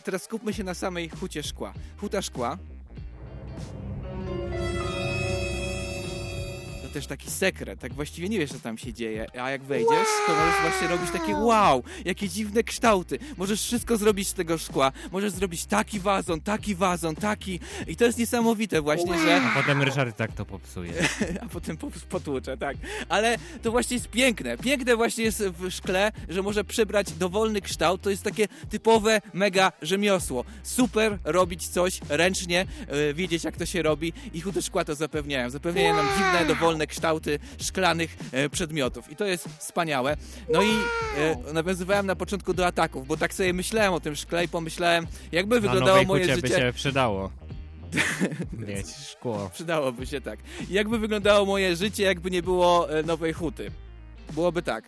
[0.04, 1.72] teraz skupmy się na samej hucie szkła.
[1.96, 2.58] Huta szkła
[6.88, 10.08] to też taki sekret, tak właściwie nie wiesz, co tam się dzieje, a jak wejdziesz,
[10.26, 14.92] to możesz właśnie robić takie wow, jakie dziwne kształty, możesz wszystko zrobić z tego szkła,
[15.12, 19.82] możesz zrobić taki wazon, taki wazon, taki i to jest niesamowite właśnie, że A potem
[19.82, 20.92] Ryszard tak to popsuje.
[21.42, 22.76] a potem po- potłucze, tak.
[23.08, 24.58] Ale to właśnie jest piękne.
[24.58, 28.02] Piękne właśnie jest w szkle, że może przybrać dowolny kształt.
[28.02, 30.44] To jest takie typowe mega rzemiosło.
[30.62, 35.50] Super robić coś ręcznie, e, wiedzieć jak to się robi i huty szkła to zapewniają.
[35.50, 39.12] Zapewniają nam dziwne, dowolne kształty szklanych e, przedmiotów.
[39.12, 40.16] I to jest wspaniałe.
[40.52, 40.70] No i
[41.18, 45.06] e, nawiązywałem na początku do ataków, bo tak sobie myślałem o tym szkle i pomyślałem,
[45.32, 46.40] jakby wyglądało moje życie...
[46.40, 47.30] by się przydało.
[48.68, 49.50] Mieć szkło.
[49.54, 50.38] Przydałoby się tak.
[50.70, 53.70] Jakby wyglądało moje życie, jakby nie było e, nowej huty?
[54.32, 54.84] Byłoby tak.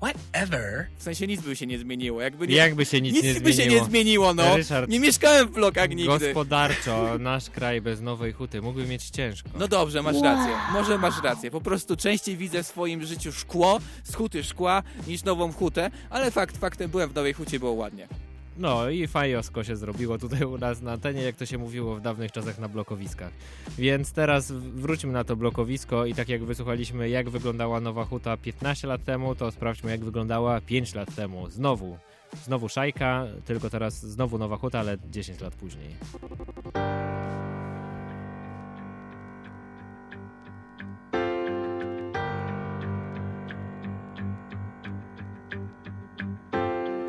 [0.00, 0.86] Whatever.
[0.98, 2.20] W sensie nic by się nie zmieniło.
[2.22, 4.56] Jakby, nie, Jakby się nic, nie by się nie zmieniło, no.
[4.56, 6.06] Ryszard, Nie mieszkałem w blokach nigdy.
[6.06, 9.48] Gospodarczo, nasz kraj bez nowej huty mógłby mieć ciężko.
[9.58, 10.54] No dobrze, masz rację.
[10.72, 11.50] Może masz rację.
[11.50, 16.30] Po prostu częściej widzę w swoim życiu szkło, z huty szkła, niż nową hutę, ale
[16.30, 18.08] fakt faktem byłem w nowej hucie, było ładnie.
[18.58, 22.00] No i fajosko się zrobiło tutaj u nas na antenie, jak to się mówiło w
[22.00, 23.32] dawnych czasach na blokowiskach.
[23.78, 28.88] Więc teraz wróćmy na to blokowisko i tak jak wysłuchaliśmy, jak wyglądała Nowa Huta 15
[28.88, 31.50] lat temu, to sprawdźmy, jak wyglądała 5 lat temu.
[31.50, 31.98] Znowu.
[32.44, 35.96] Znowu szajka, tylko teraz znowu Nowa Huta, ale 10 lat później.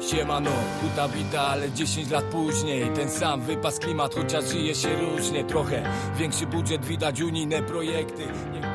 [0.08, 5.44] Siemano, huta wita, ale 10 lat później Ten sam wypas klimat, chociaż żyje się różnie
[5.44, 5.84] Trochę
[6.18, 8.68] większy budżet, widać unijne projekty Nie-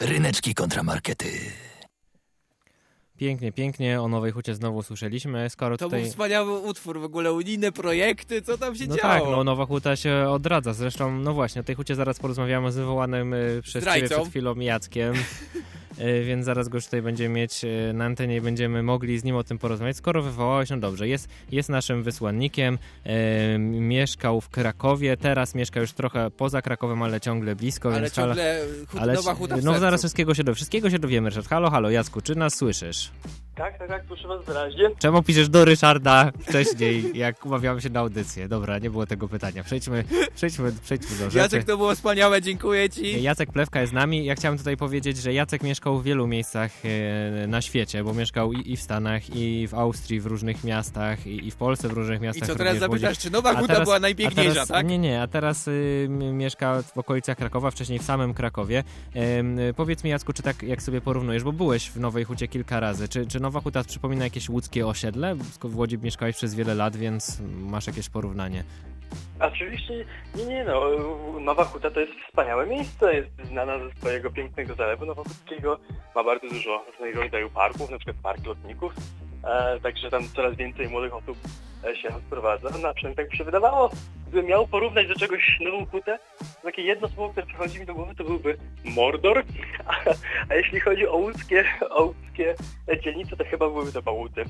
[0.00, 1.30] Ryneczki kontramarkety.
[3.18, 6.00] Pięknie, pięknie, o Nowej Hucie znowu słyszeliśmy, skoro To tutaj...
[6.00, 9.08] był wspaniały utwór, w ogóle unijne projekty, co tam się No działo?
[9.08, 10.72] tak, no Nowa Huta się odradza.
[10.72, 14.08] Zresztą, no właśnie, o tej hucie zaraz porozmawiamy z wywołanym y, przez Zdrajcą.
[14.08, 15.14] ciebie przed chwilą Jackiem.
[16.00, 19.24] Y, Więc zaraz go już tutaj będziemy mieć y, na antenie i będziemy mogli z
[19.24, 19.96] nim o tym porozmawiać.
[19.96, 22.78] Skoro wywołałeś, no dobrze, jest, jest naszym wysłannikiem,
[23.54, 27.88] y, mieszkał w Krakowie, teraz mieszka już trochę poza Krakowem, ale ciągle blisko.
[27.88, 29.80] Ale więc ciągle hut, ale, nowa huta No sercu.
[29.80, 31.48] zaraz wszystkiego się, do, wszystkiego się dowiemy, Ryszard.
[31.48, 33.10] Halo, halo, Jacku, czy nas słyszysz?
[33.54, 34.90] Tak, tak, tak, słyszę was wyraźnie.
[34.98, 38.48] Czemu piszesz do Ryszarda wcześniej, jak umawiamy się na audycję?
[38.48, 39.64] Dobra, nie było tego pytania.
[39.64, 41.38] Przejdźmy, przejdźmy, przejdźmy do rzeczy.
[41.38, 43.22] Jacek, to było wspaniałe, dziękuję ci.
[43.22, 44.24] Jacek Plewka jest z nami.
[44.24, 48.52] Ja chciałem tutaj powiedzieć, że Jacek mieszkał w wielu miejscach e, na świecie, bo mieszkał
[48.52, 51.92] i, i w Stanach, i w Austrii, w różnych miastach, i, i w Polsce, w
[51.92, 52.48] różnych I miastach.
[52.48, 54.86] co teraz zapytasz, czy nowa huta teraz- była najpiękniejsza, teraz, tak?
[54.86, 58.84] Nie, nie, a teraz y, mieszka w okolicach Krakowa, wcześniej w samym Krakowie.
[59.70, 62.80] Y, powiedz mi, Jacku, czy tak jak sobie porównujesz, bo byłeś w Nowej Hucie kilka
[62.80, 65.34] razy, czy, czy Nowa Huta przypomina jakieś łódzkie osiedle?
[65.62, 68.64] W Łodzi mieszkałeś przez wiele lat, więc masz jakieś porównanie.
[69.40, 70.04] Oczywiście,
[70.36, 70.80] nie, nie, no,
[71.40, 75.77] Nowa Huta to jest wspaniałe miejsce, jest znana ze swojego pięknego zalewu nowochódzkiego,
[76.14, 78.92] ma bardzo dużo różnego rodzaju parków, na przykład park lotników,
[79.44, 81.38] e, także tam coraz więcej młodych osób
[81.84, 83.90] e, się odprowadza, no przynajmniej tak mi się wydawało,
[84.26, 86.18] gdybym miał porównać do czegoś Nową Hutę,
[86.62, 89.44] takie jedno słowo, które przychodzi mi do głowy, to byłby Mordor,
[89.86, 89.94] a,
[90.48, 92.54] a jeśli chodzi o łódzkie, o łódzkie
[93.04, 94.44] dzielnice, to chyba byłyby to Bałuty.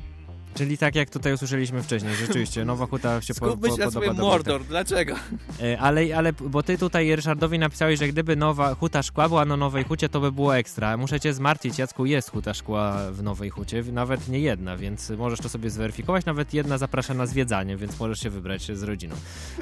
[0.58, 3.90] Czyli tak jak tutaj usłyszeliśmy wcześniej, rzeczywiście, Nowa Huta się po, po, Skupmy się na
[3.90, 5.14] podoba do Mordor, dlaczego?
[5.62, 9.56] E, Ale, ale, bo ty tutaj Ryszardowi napisałeś, że gdyby nowa huta szkła była na
[9.56, 10.96] Nowej Hucie, to by było ekstra.
[10.96, 15.40] Muszę cię zmartwić, Jacku, jest huta szkła w Nowej Hucie, nawet nie jedna, więc możesz
[15.40, 16.24] to sobie zweryfikować.
[16.24, 19.14] Nawet jedna zaprasza na zwiedzanie, więc możesz się wybrać z rodziną.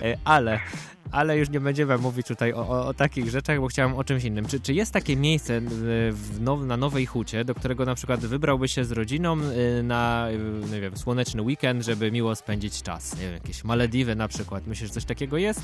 [0.03, 0.61] E, Ale
[1.13, 4.25] ale już nie będziemy mówić tutaj o, o, o takich rzeczach, bo chciałem o czymś
[4.25, 4.47] innym.
[4.47, 5.63] Czy, czy jest takie miejsce y,
[6.13, 9.37] w now, na Nowej Hucie, do którego na przykład wybrałby się z rodziną
[9.83, 10.29] na,
[10.73, 13.17] nie wiem, słoneczny weekend, żeby miło spędzić czas?
[13.17, 14.67] Nie wiem, jakieś Malediwy na przykład.
[14.67, 15.61] Myślisz, że coś takiego jest?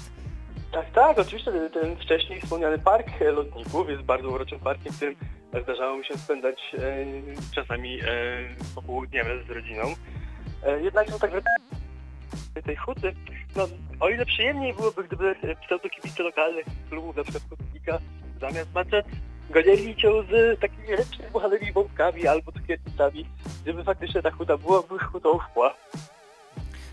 [0.73, 5.15] Tak, tak, oczywiście ten- ten wcześniej wspomniany park lotników jest bardzo uroczym parkiem, w którym
[5.63, 7.07] zdarzało mi się spędzać e,
[7.55, 8.05] czasami e,
[8.75, 9.83] popołudnie wraz z rodziną.
[10.67, 11.31] E, jednak no tak
[12.65, 13.15] tej huty,
[13.57, 13.69] no
[14.01, 15.35] o ile przyjemniej byłoby, gdyby
[15.67, 17.99] pseudokibice lokalnych klubów, na przykład Hutnika,
[18.41, 19.07] zamiast macet
[19.53, 23.27] gonili cię z takimi przybuchanymi bombkami albo cukiernicami,
[23.63, 25.75] gdyby faktycznie ta huta byłaby hutą szkła.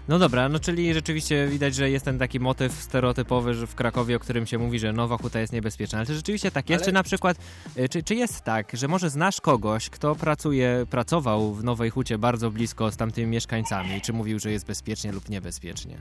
[0.10, 4.16] No dobra, no czyli rzeczywiście widać, że jest ten taki motyw stereotypowy, że w Krakowie,
[4.16, 5.98] o którym się mówi, że Nowa Huta jest niebezpieczna.
[5.98, 6.84] Ale czy rzeczywiście tak jest?
[6.84, 7.38] Ale- Czy na przykład,
[7.78, 12.18] y, czy, czy jest tak, że może znasz kogoś, kto pracuje, pracował w Nowej Hucie
[12.18, 15.98] bardzo blisko z tamtymi mieszkańcami czy mówił, że jest bezpiecznie lub niebezpiecznie?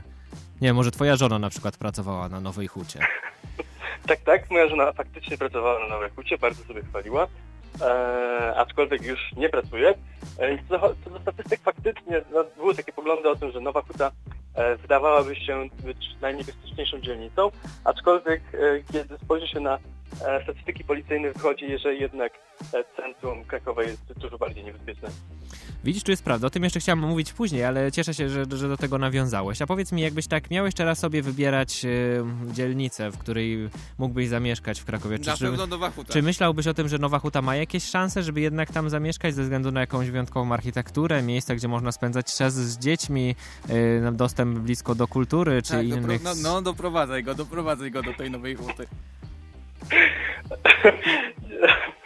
[0.61, 2.99] Nie, może twoja żona na przykład pracowała na Nowej Hucie.
[4.07, 7.27] Tak, tak, moja żona faktycznie pracowała na Nowej Hucie, bardzo sobie chwaliła,
[7.81, 9.89] e, aczkolwiek już nie pracuje.
[10.39, 14.11] E, co, co do statystyk faktycznie no, były takie poglądy o tym, że Nowa Huta
[14.55, 17.51] e, wydawałaby się być najniebezpieczniejszą dzielnicą,
[17.83, 19.79] aczkolwiek e, kiedy spojrzy się na
[20.43, 22.33] statystyki policyjne wychodzi, że jednak
[22.73, 25.09] e, centrum Krakowa jest dużo bardziej niebezpieczne.
[25.83, 26.47] Widzisz, tu jest prawda.
[26.47, 29.61] O tym jeszcze chciałem mówić później, ale cieszę się, że, że do tego nawiązałeś.
[29.61, 34.79] A powiedz mi, jakbyś tak miałeś teraz sobie wybierać y, dzielnicę, w której mógłbyś zamieszkać
[34.79, 35.17] w Krakowie.
[35.25, 36.13] Na pewno Nowa Huta.
[36.13, 39.43] Czy myślałbyś o tym, że Nowa Huta ma jakieś szanse, żeby jednak tam zamieszkać ze
[39.43, 43.35] względu na jakąś wyjątkową architekturę, miejsce, gdzie można spędzać czas z dziećmi,
[43.69, 46.21] y, dostęp blisko do kultury, czy Tak, innych...
[46.21, 48.87] dopro- no, no doprowadzaj go, doprowadzaj go do tej Nowej Huty.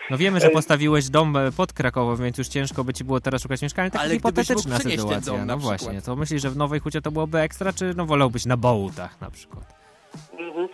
[0.10, 3.42] No wiemy, że postawiłeś dom e, pod Krakowem, więc już ciężko by ci było teraz
[3.42, 3.90] szukać mieszkania.
[3.90, 5.20] Taka Ale gdybyś hipotetyczna sytuacja.
[5.22, 5.82] dom no przykład.
[5.82, 9.22] właśnie, to myślisz, że w Nowej Hucie to byłoby ekstra, czy no wolałbyś na Bołtach
[9.22, 9.84] na przykład?
[10.40, 10.68] Mhm.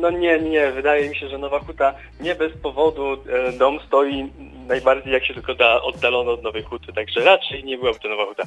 [0.00, 0.72] No nie, nie.
[0.72, 4.30] Wydaje mi się, że Nowa Huta nie bez powodu e, dom stoi
[4.68, 8.26] najbardziej jak się tylko da oddalono od Nowej Huty, także raczej nie byłaby to Nowa
[8.26, 8.42] Huta.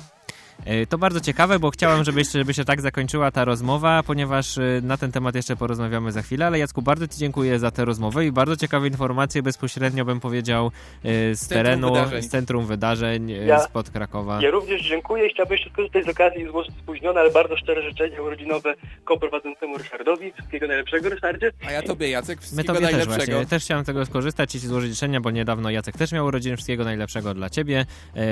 [0.66, 4.58] E, To bardzo ciekawe, bo chciałem, żeby, jeszcze, żeby się tak zakończyła ta rozmowa, ponieważ
[4.58, 7.86] e, na ten temat jeszcze porozmawiamy za chwilę, ale Jacku, bardzo Ci dziękuję za tę
[7.86, 10.72] rozmowę i bardzo ciekawe informacje bezpośrednio bym powiedział
[11.04, 12.22] e, z Centrum terenu, wydarzeń.
[12.22, 14.42] z centrum wydarzeń, Ja- spod Krakowa.
[14.42, 17.82] Ja również dziękuję i chciałbym jeszcze skorzystać z okazji i złożyć spóźnione, ale bardzo szczere
[17.90, 18.74] życzenia urodzinowe
[19.04, 20.32] koprowadzącemu Ryszardowi.
[20.34, 21.52] Wszystkiego najlepszego, Ryszardzie.
[21.68, 23.32] A ja tobie, Jacek, My wszystkiego tobie też najlepszego.
[23.32, 23.46] właśnie.
[23.50, 26.56] Też chciałem tego skorzystać i ci złożyć życzenia, bo niedawno Jacek też miał urodziny.
[26.56, 27.86] Wszystkiego najlepszego dla ciebie.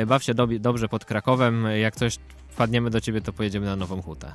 [0.07, 1.67] Baw się dobi- dobrze pod Krakowem.
[1.81, 2.17] Jak coś
[2.53, 4.33] wpadniemy do ciebie, to pojedziemy na Nową Hutę.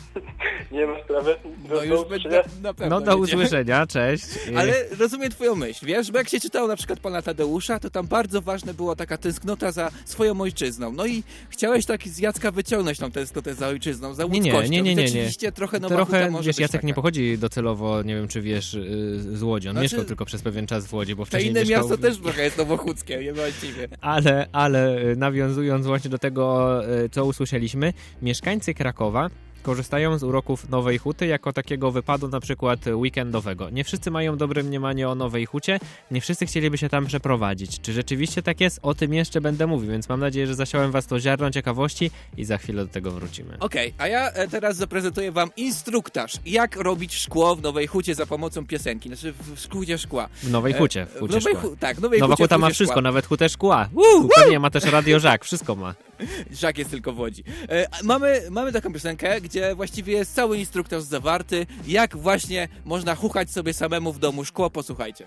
[0.72, 1.36] Nie ma sprawy.
[1.68, 2.30] Do, No do już usłyszenia.
[2.42, 3.00] będzie na pewno.
[3.00, 3.42] No do jedziemy.
[3.44, 4.24] usłyszenia, cześć.
[4.56, 8.06] Ale rozumiem twoją myśl, wiesz, bo jak się czytało na przykład pana Tadeusza, to tam
[8.06, 10.92] bardzo ważne była taka tęsknota za swoją ojczyzną.
[10.92, 14.72] No i chciałeś tak z Jacka wyciągnąć tą tęsknotę za ojczyzną, za Nie, nie, łódzkością.
[14.72, 15.08] nie, nie, nie, nie.
[15.08, 16.86] Rzeczywiście trochę Nowa Trochę, wiesz, Jacek taka.
[16.86, 19.68] nie pochodzi docelowo, nie wiem czy wiesz, yy, z Łodzi.
[19.68, 21.78] On Znaczy- mieszkał tylko przez pewien czas w Łodzi, bo To wcześniej inne mieszkał...
[21.80, 23.88] miasto też trochę jest nowochódzkie, niewłaściwie.
[24.00, 29.30] Ale, ale y, nawiązując właśnie do tego, y, co usłyszeliśmy, mieszkańcy Krakowa
[29.70, 33.70] korzystają z uroków Nowej Huty jako takiego wypadu na przykład weekendowego.
[33.70, 35.78] Nie wszyscy mają dobre mniemanie o Nowej Hucie,
[36.10, 37.80] nie wszyscy chcieliby się tam przeprowadzić.
[37.80, 38.78] Czy rzeczywiście tak jest?
[38.82, 42.44] O tym jeszcze będę mówił, więc mam nadzieję, że zasiałem was to ziarno ciekawości i
[42.44, 43.56] za chwilę do tego wrócimy.
[43.60, 48.26] Okej, a ja e, teraz zaprezentuję wam instruktaż, jak robić szkło w Nowej Hucie za
[48.26, 50.28] pomocą piosenki, znaczy w w hucie szkła.
[50.42, 51.60] W Nowej E, Hucie, w w Hucie Nowej Szkła.
[51.70, 53.02] Hu- tak, w Nowej Nowa Hucie, w Huta ma wszystko, Szkła.
[53.02, 53.88] nawet hutę szkła.
[53.92, 54.28] Woo!
[54.36, 55.94] Pewnie ma też radio Żak, wszystko ma.
[56.60, 57.44] Żak jest tylko w Łodzi.
[57.68, 63.50] E, mamy, mamy taką piosenkę, gdzie właściwie jest cały instruktaż zawarty, jak właśnie można chuchać
[63.50, 65.26] sobie samemu w domu szkło, posłuchajcie.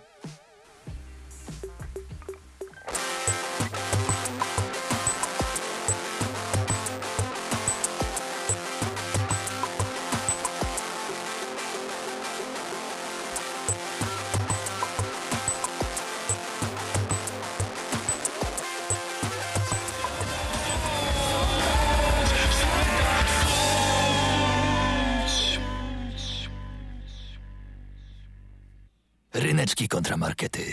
[29.76, 30.64] Kontramarkety.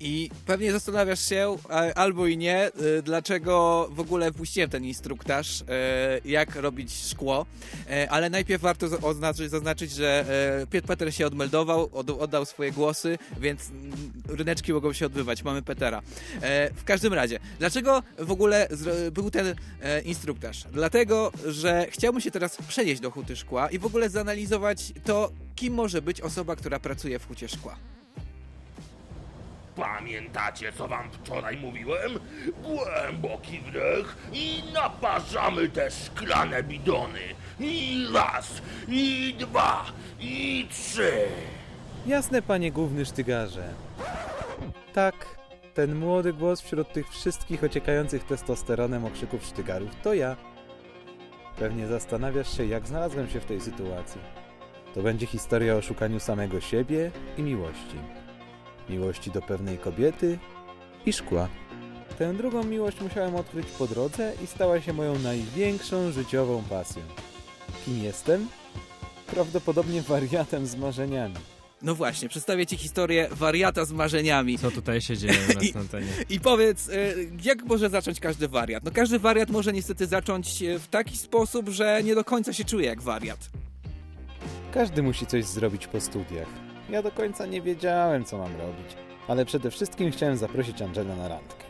[0.00, 1.56] I pewnie zastanawiasz się,
[1.94, 5.64] albo i nie, y, dlaczego w ogóle puściłem ten instruktaż, y,
[6.24, 7.46] jak robić szkło.
[7.90, 8.88] E, Ale najpierw warto
[9.48, 10.24] zaznaczyć, że
[10.70, 13.70] Piotr Peter się odmeldował, od, oddał swoje głosy, więc
[14.28, 15.42] ryneczki mogą się odbywać.
[15.42, 16.02] Mamy Petera.
[16.76, 18.68] W każdym razie, dlaczego w ogóle
[19.12, 19.54] był ten
[20.04, 20.64] instruktaż?
[20.72, 25.74] Dlatego, że chciałbym się teraz przenieść do huty szkła i w ogóle zanalizować to, kim
[25.74, 27.76] może być osoba, która pracuje w hucie szkła.
[29.76, 32.12] Pamiętacie, co wam wczoraj mówiłem?
[32.62, 37.20] Głęboki wdech i naparzamy te szklane bidony.
[37.60, 39.86] I raz, i dwa,
[40.20, 41.12] i trzy.
[42.06, 43.74] Jasne, panie główny sztygarze.
[44.92, 45.14] Tak,
[45.74, 50.36] ten młody głos wśród tych wszystkich ociekających testosteronem okrzyków sztygarów to ja.
[51.58, 54.20] Pewnie zastanawiasz się, jak znalazłem się w tej sytuacji.
[54.94, 57.96] To będzie historia o szukaniu samego siebie i miłości.
[58.88, 60.38] Miłości do pewnej kobiety
[61.06, 61.48] i szkła.
[62.18, 67.02] Tę drugą miłość musiałem odkryć po drodze i stała się moją największą życiową pasją.
[67.84, 68.48] Kim jestem?
[69.26, 71.34] Prawdopodobnie wariatem z marzeniami.
[71.82, 74.58] No właśnie, przedstawię ci historię wariata z marzeniami.
[74.58, 75.74] Co tutaj się dzieje nas I-?
[76.34, 78.84] I powiedz, y, jak może zacząć każdy wariat?
[78.84, 82.64] No każdy wariat może niestety zacząć y, w taki sposób, że nie do końca się
[82.64, 83.50] czuje jak wariat.
[84.72, 86.65] Każdy musi coś zrobić po studiach.
[86.90, 88.96] Ja do końca nie wiedziałem, co mam robić,
[89.28, 91.64] ale przede wszystkim chciałem zaprosić Angelę na randkę.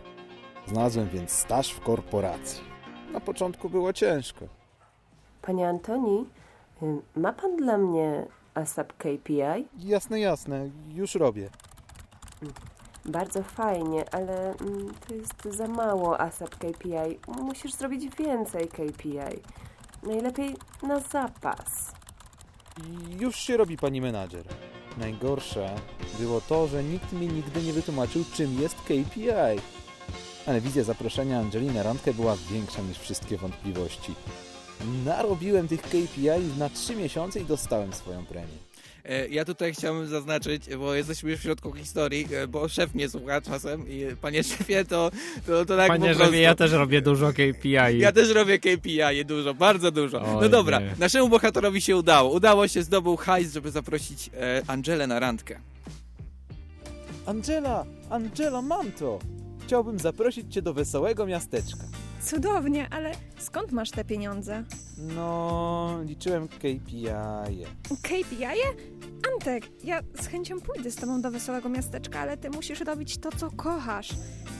[0.66, 2.64] Znalazłem więc staż w korporacji.
[3.12, 4.44] Na początku było ciężko.
[5.42, 6.26] Panie Antoni,
[6.82, 6.86] y,
[7.20, 9.68] ma pan dla mnie ASAP KPI?
[9.78, 11.50] Jasne, jasne, już robię.
[13.04, 17.18] Bardzo fajnie, ale mm, to jest za mało ASAP KPI.
[17.42, 19.40] Musisz zrobić więcej KPI.
[20.02, 21.92] Najlepiej na zapas.
[23.20, 24.44] Już się robi pani menadżer.
[24.96, 25.74] Najgorsze
[26.20, 29.30] było to, że nikt mi nigdy nie wytłumaczył, czym jest KPI.
[30.46, 34.14] Ale wizja zaproszenia Angeli na randkę była większa niż wszystkie wątpliwości.
[35.04, 38.65] Narobiłem tych KPI na 3 miesiące i dostałem swoją premię.
[39.08, 43.08] E, Ja tutaj chciałbym zaznaczyć, bo jesteśmy już w środku historii, e, bo szef nie
[43.08, 45.10] słucha czasem i panie szefie, to,
[45.46, 46.34] to, to tak Panie prostu.
[46.34, 47.98] ja też robię dużo KPI.
[47.98, 50.20] Ja też robię KPI dużo, bardzo dużo.
[50.20, 50.94] no Oj, dobra, nie.
[50.98, 52.30] naszemu bohaterowi się udało.
[52.32, 55.60] Udało się, zdobył hajs, żeby zaprosić e, Angelę na randkę.
[57.26, 59.18] Angela, Angela, mam to!
[59.66, 61.84] Chciałbym zaprosić cię do wesołego miasteczka.
[62.26, 64.64] Cudownie, ale skąd masz te pieniądze?
[64.98, 67.06] No, liczyłem KPI.
[68.02, 68.46] KPI?
[69.34, 73.30] Antek, ja z chęcią pójdę z tobą do wesołego miasteczka, ale ty musisz robić to,
[73.36, 74.10] co kochasz.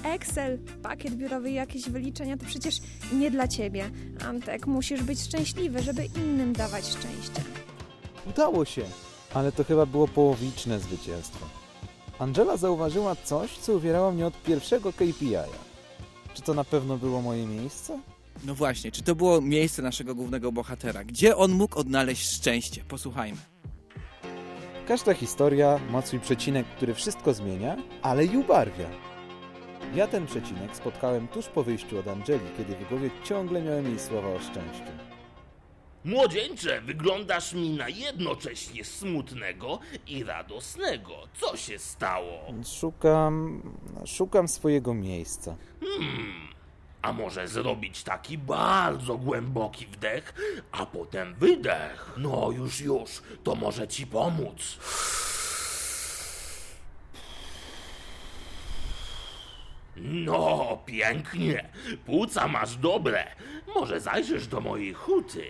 [0.05, 2.81] Excel, pakiet biurowy i jakieś wyliczenia to przecież
[3.13, 3.91] nie dla ciebie.
[4.29, 7.43] Antek, musisz być szczęśliwy, żeby innym dawać szczęście.
[8.27, 8.83] Udało się,
[9.35, 11.47] ale to chyba było połowiczne zwycięstwo.
[12.19, 15.66] Angela zauważyła coś, co uwierało mnie od pierwszego KPI-a.
[16.37, 18.01] Czy to na pewno było moje miejsce?
[18.45, 21.05] No właśnie, czy to było miejsce naszego głównego bohatera?
[21.05, 22.85] Gdzie on mógł odnaleźć szczęście?
[22.89, 23.39] Posłuchajmy.
[24.89, 28.89] Każda historia ma swój przecinek, który wszystko zmienia, ale i ubarwia.
[29.95, 33.99] Ja ten przecinek spotkałem tuż po wyjściu od Angeli, kiedy w głowie ciągle miałem jej
[33.99, 35.06] słowa o szczęściu.
[36.07, 41.13] Młodzieńcze, wyglądasz mi na jednocześnie smutnego i radosnego.
[41.41, 42.53] Co się stało?
[42.81, 43.63] Szukam.
[44.07, 45.57] szukam swojego miejsca.
[45.81, 46.49] Hmm,
[47.03, 50.35] a może zrobić taki bardzo głęboki wdech,
[50.73, 52.13] a potem wydech?
[52.17, 54.79] No już, już, to może ci pomóc.
[59.97, 61.69] No, pięknie.
[62.07, 63.25] Płuca masz dobre.
[63.75, 65.45] Może zajrzysz do mojej huty.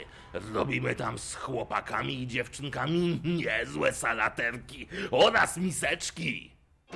[0.52, 6.50] Robimy tam z chłopakami i dziewczynkami niezłe salaterki oraz miseczki.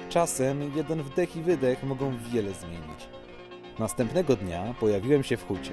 [0.09, 3.09] Czasem jeden wdech i wydech mogą wiele zmienić.
[3.79, 5.73] Następnego dnia pojawiłem się w hucie.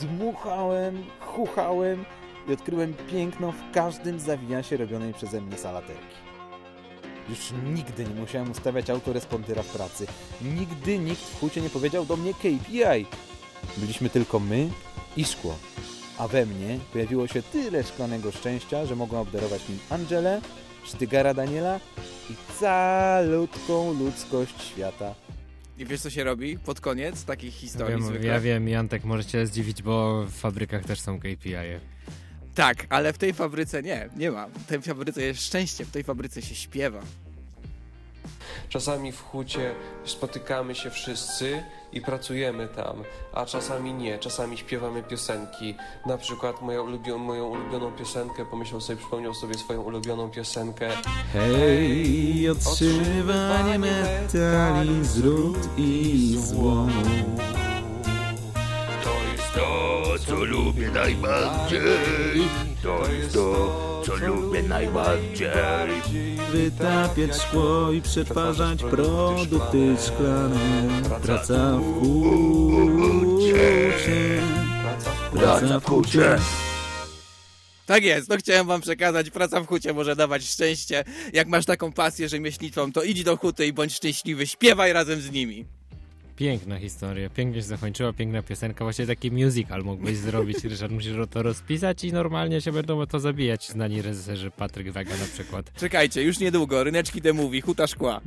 [0.00, 2.04] Dmuchałem, chuchałem
[2.48, 6.16] i odkryłem piękno w każdym zawijasie robionej przeze mnie salaterki.
[7.30, 10.06] Już nigdy nie musiałem ustawiać autorespondera w pracy.
[10.42, 13.06] Nigdy nikt w hucie nie powiedział do mnie KPI.
[13.76, 14.70] Byliśmy tylko my
[15.16, 15.58] i szkło.
[16.18, 20.40] A we mnie pojawiło się tyle szklanego szczęścia, że mogłem obdarować nim Angelę,
[20.84, 21.80] Sztygara Daniela
[22.30, 25.14] i calutką ludzkość świata.
[25.78, 28.26] I wiesz, co się robi pod koniec takich historii Wiem, zwykle?
[28.28, 31.36] ja wiem, Jantek, możecie zdziwić, bo w fabrykach też są KPI.
[31.36, 31.80] -e.
[32.54, 34.46] Tak, ale w tej fabryce nie, nie ma.
[34.46, 37.00] W tej fabryce jest szczęście, w tej fabryce się śpiewa.
[38.68, 44.18] Czasami w hucie spotykamy się wszyscy i pracujemy tam, a czasami nie.
[44.18, 45.74] Czasami śpiewamy piosenki.
[46.06, 50.88] Na przykład moja ulubio- moją ulubioną piosenkę, pomyślał sobie, przypomniał sobie swoją ulubioną piosenkę.
[51.32, 56.90] Hej, otrzymywanie metali, zrób i złom.
[59.04, 59.89] To jest to,
[60.30, 61.80] co lubię najbardziej.
[62.82, 65.50] To jest to, co lubię najbardziej.
[66.52, 71.02] Wytapiać szkło i przetwarzać produkty szklane.
[71.22, 73.92] Praca w hucie.
[75.32, 76.38] Praca w hucie.
[77.86, 81.04] Tak jest, no chciałem wam przekazać, praca w hucie może dawać szczęście.
[81.32, 85.30] Jak masz taką pasję rzemieślniczą, to idź do huty i bądź szczęśliwy, śpiewaj razem z
[85.30, 85.79] nimi.
[86.40, 91.42] Piękna historia, pięknie się zakończyła, piękna piosenka, właśnie taki musical mógłbyś zrobić, Ryszard, musisz to
[91.42, 95.72] rozpisać i normalnie się będą o to zabijać znani reżyserzy, Patryk Wega na przykład.
[95.76, 98.20] Czekajcie, już niedługo, Ryneczki The Movie, Huta Szkła.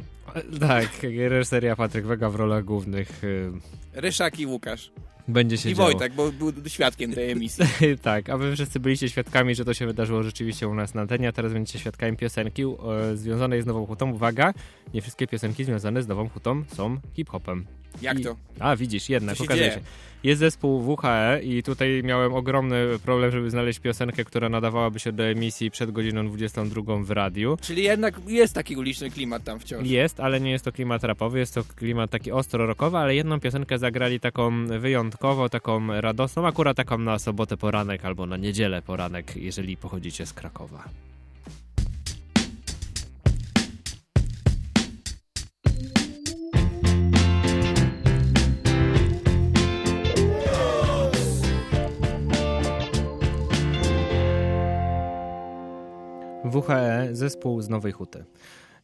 [0.59, 0.89] Tak,
[1.27, 3.51] reżyseria Patryk Wega w rolach głównych y,
[3.93, 4.91] Ryszak i Łukasz.
[5.27, 5.89] będzie się I działo.
[5.89, 7.65] Wojtek, bo był świadkiem tej emisji.
[8.01, 11.27] tak, a wy wszyscy byliście świadkami, że to się wydarzyło rzeczywiście u nas na antenie,
[11.27, 14.11] a teraz będziecie świadkami piosenki e, związanej z Nową Hutą.
[14.11, 14.53] Uwaga,
[14.93, 17.65] nie wszystkie piosenki związane z Nową Hutą są hip-hopem.
[18.01, 18.35] Jak I, to?
[18.59, 19.79] A, widzisz, jednak, się okazuje dzieje?
[19.79, 19.85] się.
[20.23, 25.23] Jest zespół WHE i tutaj miałem ogromny problem, żeby znaleźć piosenkę, która nadawałaby się do
[25.23, 27.57] emisji przed godziną 22 w radiu.
[27.61, 29.87] Czyli jednak jest taki uliczny klimat tam wciąż.
[29.87, 33.39] Jest, ale nie jest to klimat rapowy, jest to klimat taki ostro rockowy, ale jedną
[33.39, 39.35] piosenkę zagrali taką wyjątkowo, taką radosną, akurat taką na sobotę poranek albo na niedzielę poranek,
[39.35, 40.83] jeżeli pochodzicie z Krakowa.
[56.67, 58.25] WHE, zespół z Nowej Huty.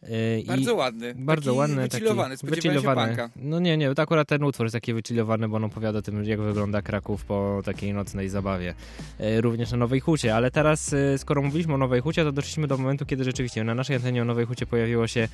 [0.03, 1.51] Yy, Bardzo ładny, Bardzo
[1.89, 2.37] taki ładny.
[2.37, 3.29] spodziewałem się punka.
[3.35, 6.23] No nie, nie, to akurat ten utwór jest taki wychillowany, bo on opowiada o tym,
[6.23, 8.73] jak wygląda Kraków po takiej nocnej zabawie.
[9.19, 10.35] Yy, również na Nowej Hucie.
[10.35, 13.75] Ale teraz, yy, skoro mówiliśmy o Nowej Hucie, to doszliśmy do momentu, kiedy rzeczywiście na
[13.75, 15.27] naszej antenie o Nowej Hucie pojawiło się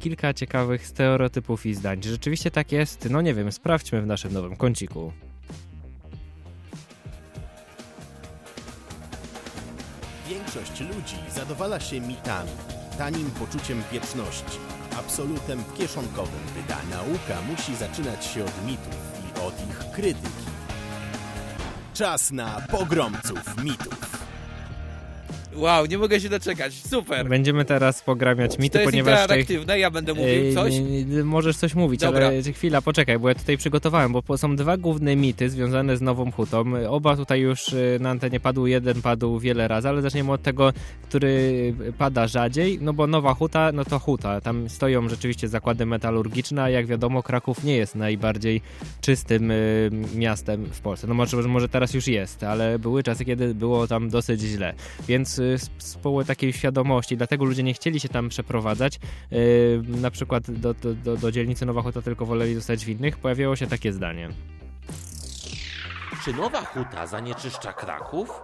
[0.00, 2.00] kilka ciekawych stereotypów i zdań.
[2.00, 3.10] Czy rzeczywiście tak jest?
[3.10, 5.12] No nie wiem, sprawdźmy w naszym nowym kąciku.
[10.54, 12.50] Większość ludzi zadowala się mitami,
[12.98, 14.58] tanim poczuciem wieczności,
[14.98, 20.46] absolutem kieszonkowym, by ta nauka musi zaczynać się od mitów i od ich krytyki.
[21.94, 24.21] Czas na pogromców mitów.
[25.54, 27.28] Wow, nie mogę się doczekać, super.
[27.28, 29.22] Będziemy teraz pogramiać mity, to jest ponieważ...
[29.22, 29.78] tutaj- interaktywne?
[29.78, 30.74] Ja będę mówił coś?
[31.24, 32.26] możesz coś mówić, Dobra.
[32.26, 36.32] ale chwila, poczekaj, bo ja tutaj przygotowałem, bo są dwa główne mity związane z Nową
[36.32, 36.64] Hutą.
[36.88, 40.72] Oba tutaj już y, na antenie padł, jeden padł wiele razy, ale zaczniemy od tego,
[41.02, 44.40] który pada rzadziej, no bo Nowa Huta, no to Huta.
[44.40, 48.60] Tam stoją rzeczywiście zakłady metalurgiczne, a jak wiadomo Kraków nie jest najbardziej
[49.00, 51.06] czystym y, miastem w Polsce.
[51.06, 54.74] No może, może teraz już jest, ale były czasy, kiedy było tam dosyć źle.
[55.08, 55.41] Więc
[55.78, 59.00] z, powodu takiej świadomości, dlatego ludzie nie chcieli się tam przeprowadzać,
[59.32, 63.56] y, na przykład do, do, do, dzielnicy Nowa Huta, tylko woleli zostać w innych, pojawiało
[63.56, 64.28] się takie zdanie.
[66.24, 68.40] Czy nowa huta zanieczyszcza Kraków?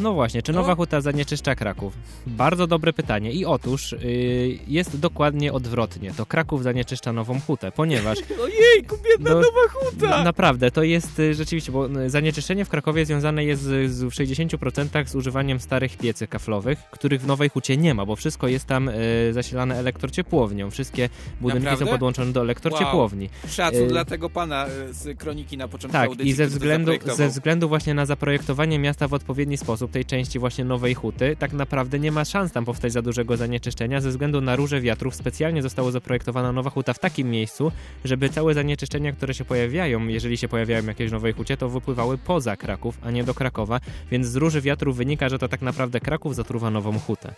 [0.00, 1.94] No właśnie, czy Nowa Huta zanieczyszcza Kraków?
[2.26, 3.32] Bardzo dobre pytanie.
[3.32, 6.12] I otóż y, jest dokładnie odwrotnie.
[6.16, 10.24] To Kraków zanieczyszcza Nową Hutę, ponieważ Ojejku, biedna No, nowa huta!
[10.24, 14.08] Naprawdę, to jest y, rzeczywiście, bo y, zanieczyszczenie w Krakowie związane jest z, z w
[14.08, 18.66] 60% z używaniem starych piecy kaflowych, których w Nowej Hucie nie ma, bo wszystko jest
[18.66, 18.92] tam y,
[19.32, 20.70] zasilane elektrociepłownią.
[20.70, 21.08] Wszystkie
[21.40, 21.86] budynki Naprawdę?
[21.86, 23.28] są podłączone do elektrociepłowni.
[23.44, 23.52] Wow.
[23.52, 26.92] Szacun Y, dla tego pana y, z kroniki na początku tak, audycji, i ze względu,
[27.16, 31.52] ze względu właśnie na zaprojektowanie miasta w odpowiedni sposób, tej części właśnie Nowej Huty, tak
[31.52, 34.00] naprawdę nie ma szans tam powstać za dużego zanieczyszczenia.
[34.00, 37.72] Ze względu na róże wiatrów specjalnie została zaprojektowana Nowa Huta w takim miejscu,
[38.04, 42.18] żeby całe zanieczyszczenia, które się pojawiają, jeżeli się pojawiają jakieś w Nowej Hucie, to wypływały
[42.18, 43.80] poza Kraków, a nie do Krakowa,
[44.10, 47.34] więc z róży wiatrów wynika, że to tak naprawdę Kraków zatruwa Nową Hutę.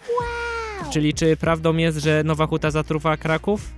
[0.92, 3.70] Czyli czy prawdą jest, że Nowa Huta zatruwa Kraków?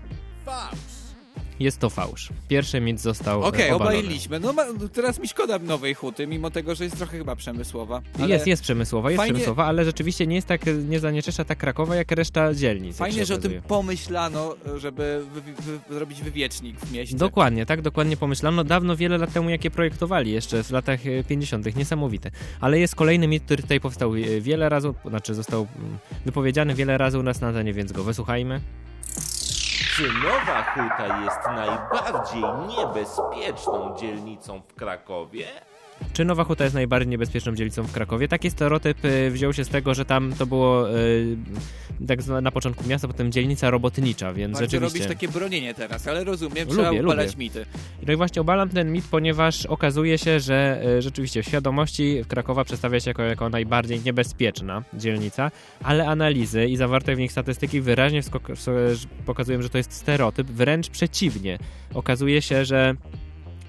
[1.61, 2.29] Jest to fałsz.
[2.49, 3.97] Pierwszy mit został e, Okej, obalony.
[3.99, 4.41] obaliliśmy.
[4.41, 8.03] No ma, teraz mi szkoda nowej huty, mimo tego, że jest trochę chyba przemysłowa.
[8.19, 11.59] ale Jest, jest przemysłowa, jest fajnie- przemysłowa, ale rzeczywiście nie jest tak, nie zanieczyszcza tak
[11.59, 12.97] Krakowa, jak reszta dzielnic.
[12.97, 17.17] Fajnie, że o tym pomyślano, żeby wy, wy, zrobić wywiecznik w mieście.
[17.17, 18.65] Dokładnie, tak, dokładnie pomyślano.
[18.65, 21.77] Dawno, wiele lat temu, jakie projektowali, jeszcze w latach e, 50.
[21.77, 22.31] Niesamowite.
[22.61, 26.99] Ale jest kolejny mit, który tutaj powstał e, wiele razy, znaczy został mm, wypowiedziany wiele
[26.99, 28.61] razy u nas na antenie, więc go wysłuchajmy.
[29.97, 35.47] Czy nowa huta jest najbardziej niebezpieczną dzielnicą w Krakowie?
[36.13, 38.29] Czy Nowa Huta jest najbardziej niebezpieczną dzielnicą w Krakowie?
[38.29, 38.99] Taki stereotyp
[39.31, 41.37] wziął się z tego, że tam to było y,
[42.07, 44.99] tak na początku miasta, potem dzielnica robotnicza, więc Bardzo rzeczywiście...
[44.99, 47.45] robisz takie bronienie teraz, ale rozumiem, trzeba Lubię, obalać lubię.
[47.45, 47.67] mity.
[48.07, 52.65] No i właśnie obalam ten mit, ponieważ okazuje się, że e, rzeczywiście w świadomości Krakowa
[52.65, 55.51] przedstawia się jako, jako najbardziej niebezpieczna dzielnica,
[55.83, 58.21] ale analizy i zawarte w nich statystyki wyraźnie
[59.27, 61.59] pokazują, że to jest stereotyp, wręcz przeciwnie.
[61.95, 62.95] Okazuje się, że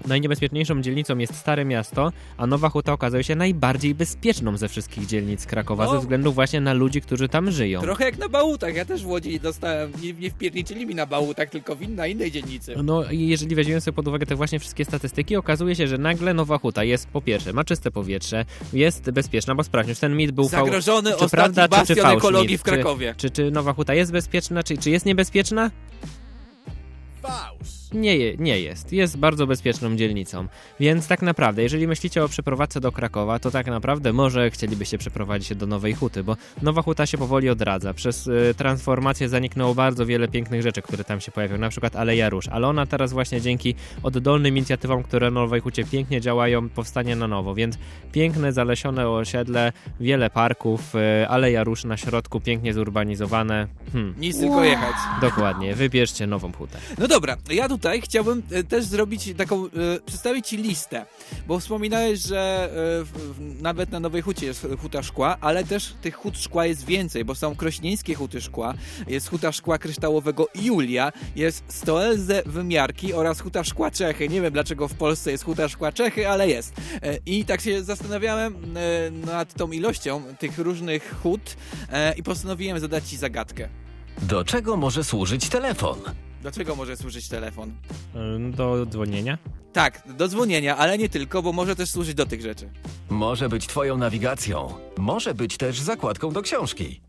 [0.07, 5.45] Najniebezpieczniejszą dzielnicą jest Stare Miasto, a Nowa Huta okazuje się najbardziej bezpieczną ze wszystkich dzielnic
[5.45, 5.91] Krakowa, No.
[5.91, 7.81] ze względu właśnie na ludzi, którzy tam żyją.
[7.81, 8.75] Trochę jak na bałutach.
[8.75, 12.31] Ja też w Łodzi dostałem, nie, nie wpierniczyli mi na bałutach, tylko w na innej
[12.31, 12.75] dzielnicy.
[12.83, 16.33] No i jeżeli weźmiemy sobie pod uwagę te właśnie wszystkie statystyki, okazuje się, że nagle
[16.33, 20.31] Nowa Huta jest po pierwsze, ma czyste powietrze, jest bezpieczna, bo sprawdźmy, czy ten mit
[20.31, 22.61] był fał- Zagrożony czy ostatni prawda, czy, czy bastion fałsz ekologii mit?
[22.61, 23.13] w Krakowie.
[23.17, 25.71] Czy, czy, czy Nowa Huta jest bezpieczna, czy, czy jest niebezpieczna?
[27.21, 27.84] Fałsz!
[27.95, 28.93] Nie, je- nie jest.
[28.93, 30.47] Jest bardzo bezpieczną dzielnicą.
[30.79, 35.47] Więc tak naprawdę, jeżeli myślicie o przeprowadzce do Krakowa, to tak naprawdę może chcielibyście przeprowadzić
[35.47, 37.93] się do Nowej Huty, bo Nowa Huta się powoli odradza.
[37.93, 42.29] Przez y, transformację zaniknęło bardzo wiele pięknych rzeczy, które tam się pojawią, na przykład Aleja
[42.29, 47.15] Róż, ale ona teraz właśnie dzięki oddolnym inicjatywom, które na Nowej Hucie pięknie działają, powstanie
[47.15, 47.77] na nowo, więc
[48.11, 53.67] piękne, zalesione osiedle, wiele parków, y, Aleja Róż na środku, pięknie zurbanizowane.
[53.93, 54.13] Hmm.
[54.17, 54.95] Nic tylko jechać.
[55.21, 56.77] Dokładnie, wybierzcie Nową Hutę.
[56.97, 59.69] No dobra, ja tutaj chciałbym e, też zrobić taką, e,
[60.05, 61.05] przedstawić Ci listę,
[61.47, 62.69] bo wspominałeś, że
[63.39, 67.25] e, nawet na Nowej Hucie jest huta szkła, ale też tych hut szkła jest więcej,
[67.25, 68.73] bo są krośnieńskie huty szkła,
[69.07, 74.29] jest huta szkła kryształowego Julia, jest Stoelze Wymiarki oraz huta szkła Czechy.
[74.29, 76.73] Nie wiem dlaczego w Polsce jest huta szkła Czechy, ale jest.
[77.25, 78.55] I tak się zastanawiałem
[79.25, 81.57] nad tą ilością tych różnych hut
[82.17, 83.69] i postanowiłem zadać Ci zagadkę.
[84.21, 85.99] Do czego może służyć telefon?
[86.45, 87.73] Do czego może służyć telefon?
[88.51, 89.37] Do dzwonienia?
[89.73, 92.69] Tak, do dzwonienia, ale nie tylko, bo może też służyć do tych rzeczy.
[93.09, 94.73] Może być twoją nawigacją.
[94.97, 97.01] Może być też zakładką do książki.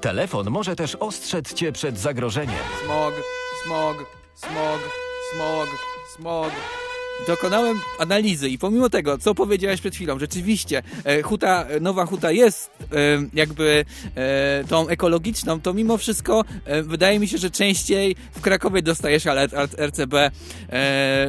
[0.00, 2.64] Telefon może też ostrzec cię przed zagrożeniem.
[2.84, 3.14] Smog,
[3.64, 3.96] smog,
[4.34, 4.80] smog,
[5.34, 5.68] smog,
[6.16, 6.50] smog.
[7.26, 12.32] Dokonałem analizy i pomimo tego, co powiedziałeś przed chwilą, rzeczywiście e, huta, e, nowa huta
[12.32, 12.86] jest e,
[13.34, 13.84] jakby
[14.68, 16.44] tą ekologiczną, to mimo wszystko
[16.82, 20.30] wydaje mi się, że częściej w Krakowie dostajesz od RCB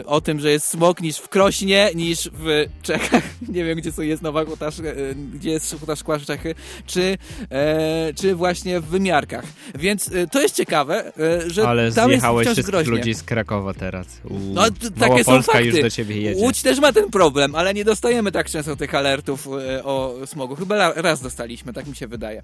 [0.06, 3.24] o tym, że jest smog niż w Krośnie, niż w Czechach.
[3.56, 4.70] Nie wiem, gdzie jest nowa huta,
[5.34, 6.56] gdzie jest huta szkła Czechy,
[6.86, 7.18] czy,
[8.16, 9.46] czy właśnie w wymiarkach.
[9.76, 11.12] Więc to jest ciekawe,
[11.48, 12.92] że Ale tam jest zjechałeś wciąż wszystkich groźnie.
[12.98, 14.08] ludzi z Krakowa teraz.
[14.30, 14.64] U, No,
[15.00, 15.75] takie są fakty.
[15.78, 16.42] Już do ciebie jedzie.
[16.42, 20.56] Łódź też ma ten problem, ale nie dostajemy tak często tych alertów e, o smogu.
[20.56, 22.42] Chyba raz dostaliśmy, tak mi się wydaje.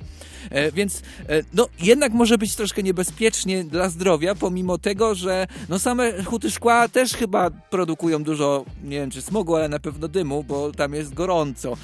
[0.50, 5.80] E, Więc e, no, jednak może być troszkę niebezpiecznie dla zdrowia, pomimo tego, że no,
[5.80, 10.44] same huty szkła też chyba produkują dużo, nie wiem czy smogu, ale na pewno dymu,
[10.44, 11.78] bo tam jest gorąco.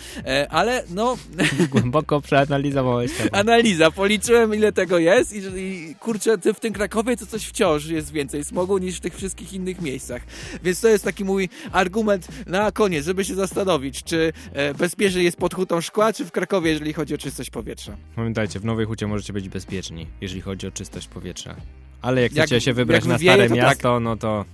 [0.49, 1.17] Ale no,
[1.71, 3.35] Głęboko przeanalizowałeś temat.
[3.35, 7.85] analiza, policzyłem ile tego jest i, i kurczę, ty w tym Krakowie to coś wciąż
[7.85, 10.21] jest więcej smogu niż w tych wszystkich innych miejscach.
[10.63, 11.36] Więc to jest taki mój
[11.71, 16.31] argument na koniec, żeby się zastanowić, czy e, bezpiecznie jest pod hutą szkła, czy w
[16.31, 17.97] Krakowie, jeżeli chodzi o czystość powietrza.
[18.15, 21.55] Pamiętajcie, w Nowej Hucie możecie być bezpieczni, jeżeli chodzi o czystość powietrza.
[22.01, 23.63] Ale jak Jak- chcecie się wybrać jak na wywieje, stare to tak.
[23.63, 24.45] miasto, no to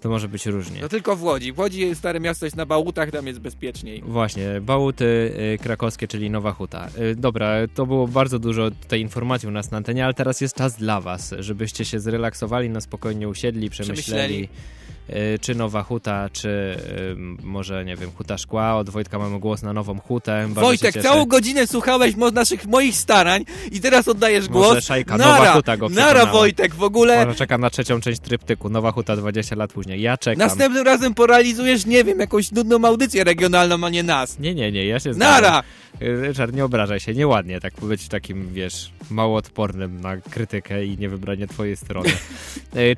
[0.00, 0.80] to może być różnie.
[0.80, 1.52] No tylko w Łodzi.
[1.52, 4.02] W Łodzi stare miasto jest na Bałutach, tam jest bezpieczniej.
[4.06, 5.04] Właśnie, Bałuty
[5.54, 6.88] y, krakowskie, czyli Nowa Huta.
[6.98, 10.56] Y, dobra, to było bardzo dużo tutaj informacji u nas na antenie, ale teraz jest
[10.56, 14.02] czas dla was, żebyście się zrelaksowali, na spokojnie usiedli, przemyśleli.
[14.02, 14.48] Przemyśleli.
[15.10, 18.76] Y, Czy Nowa Huta, czy y, może, nie wiem, Huta Szkła.
[18.76, 20.42] Od Wojtka mamy głos na Nową Hutę.
[20.48, 24.84] Bardzo Wojtek, całą godzinę słuchałeś naszych moich starań i teraz oddajesz Może głos.
[24.84, 26.26] Szajka, nara, Nowa Huta go nara.
[26.26, 28.68] Wojtek, w ogóle Może czekam na trzecią część tryptyku.
[28.70, 30.00] Nowa Huta 20 lat później.
[30.00, 30.38] Ja czekam.
[30.38, 34.38] następnym razem poralizujesz, nie wiem, jakąś nudną audycję regionalną, a nie nas.
[34.38, 35.38] Nie, nie, nie, ja się Nara!
[35.38, 35.62] zgadzam.
[36.00, 41.46] Ryszard, nie obrażaj się, nieładnie tak być takim, wiesz, mało odpornym na krytykę i niewybranie
[41.46, 42.10] twojej strony.
[42.76, 42.94] E,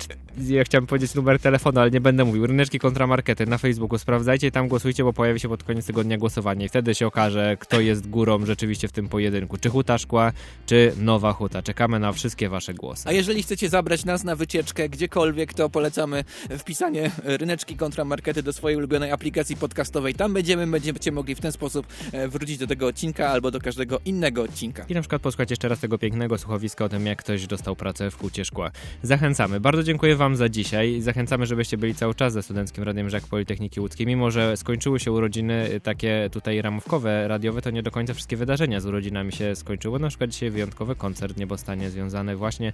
[0.47, 2.47] ja chciałem powiedzieć numer telefonu, ale nie będę mówił.
[2.47, 3.97] Ryneczki kontramarkety na Facebooku.
[3.97, 7.57] Sprawdzajcie i tam głosujcie, bo pojawi się pod koniec tygodnia głosowanie i wtedy się okaże,
[7.59, 9.57] kto jest górą rzeczywiście w tym pojedynku.
[9.57, 10.31] Czy Huta Szkła,
[10.65, 11.61] czy Nowa Huta.
[11.61, 13.03] Czekamy na wszystkie wasze głosy.
[13.09, 16.23] A jeżeli chcecie zabrać nas na wycieczkę gdziekolwiek, to polecamy
[16.57, 20.15] wpisanie ryneczki kontramarkety do swojej ulubionej aplikacji podcastowej.
[20.15, 23.99] Tam będziemy, będziecie mogli w ten sposób e, wrócić do tego odcinka albo do każdego
[24.05, 24.85] innego odcinka.
[24.89, 28.11] I na przykład posłuchać jeszcze raz tego pięknego słuchowiska o tym, jak ktoś dostał pracę
[28.11, 28.71] w Hucie Szkła.
[29.03, 29.59] Zachęcamy.
[29.59, 33.79] Bardzo dziękuję Wam za dzisiaj zachęcamy, żebyście byli cały czas ze Studenckim Radiem Żak Politechniki
[33.79, 34.07] Łódzkiej.
[34.07, 38.37] Mimo, że skończyły się urodziny y, takie tutaj ramówkowe, radiowe, to nie do końca wszystkie
[38.37, 39.99] wydarzenia z urodzinami się skończyły.
[39.99, 42.73] Na przykład dzisiaj wyjątkowy koncert Niebostanie związany właśnie y,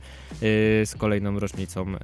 [0.86, 1.98] z kolejną rocznicą y,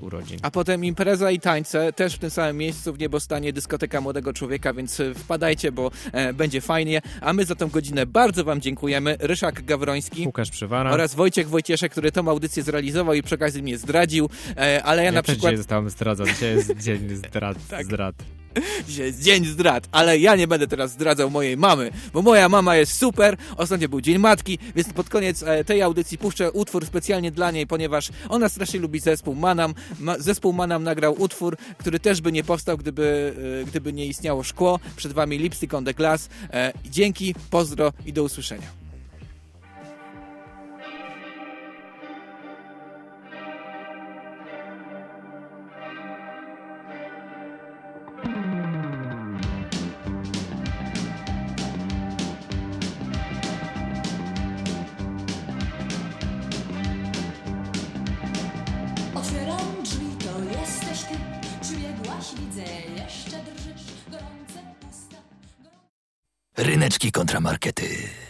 [0.00, 0.38] urodzin.
[0.42, 4.72] A potem impreza i tańce też w tym samym miejscu w niebostanie dyskoteka młodego człowieka,
[4.72, 7.00] więc e, wpadajcie, bo e, będzie fajnie.
[7.20, 9.16] A my za tą godzinę bardzo Wam dziękujemy.
[9.20, 13.78] Ryszak Gawroński Łukasz Przywara oraz Wojciech Wojcieszek, który tą audycję zrealizował i przy okazji mnie
[13.78, 14.28] zdradził.
[14.56, 15.50] E, ale ja, Ja na też przykład.
[15.50, 16.32] dzisiaj zostałem zdradzony.
[16.38, 17.58] Dzisiaj jest dzień zdrad.
[17.84, 18.14] zdrad.
[18.88, 22.76] Dzisiaj jest dzień zdrad, ale ja nie będę teraz zdradzał mojej mamy, bo moja mama
[22.76, 23.36] jest super.
[23.56, 27.66] Ostatnio był Dzień Matki, więc pod koniec e, tej audycji puszczę utwór specjalnie dla niej,
[27.66, 29.74] ponieważ ona strasznie lubi zespół Manam.
[30.00, 34.42] Ma, zespół Manam nagrał utwór, który też by nie powstał, gdyby, e, gdyby nie istniało
[34.42, 34.80] szkło.
[34.96, 36.28] Przed wami Lipstick on the Glass.
[36.90, 38.87] Dzięki, pozdro i do usłyszenia.
[66.58, 68.27] Ryneczki kontramarkety.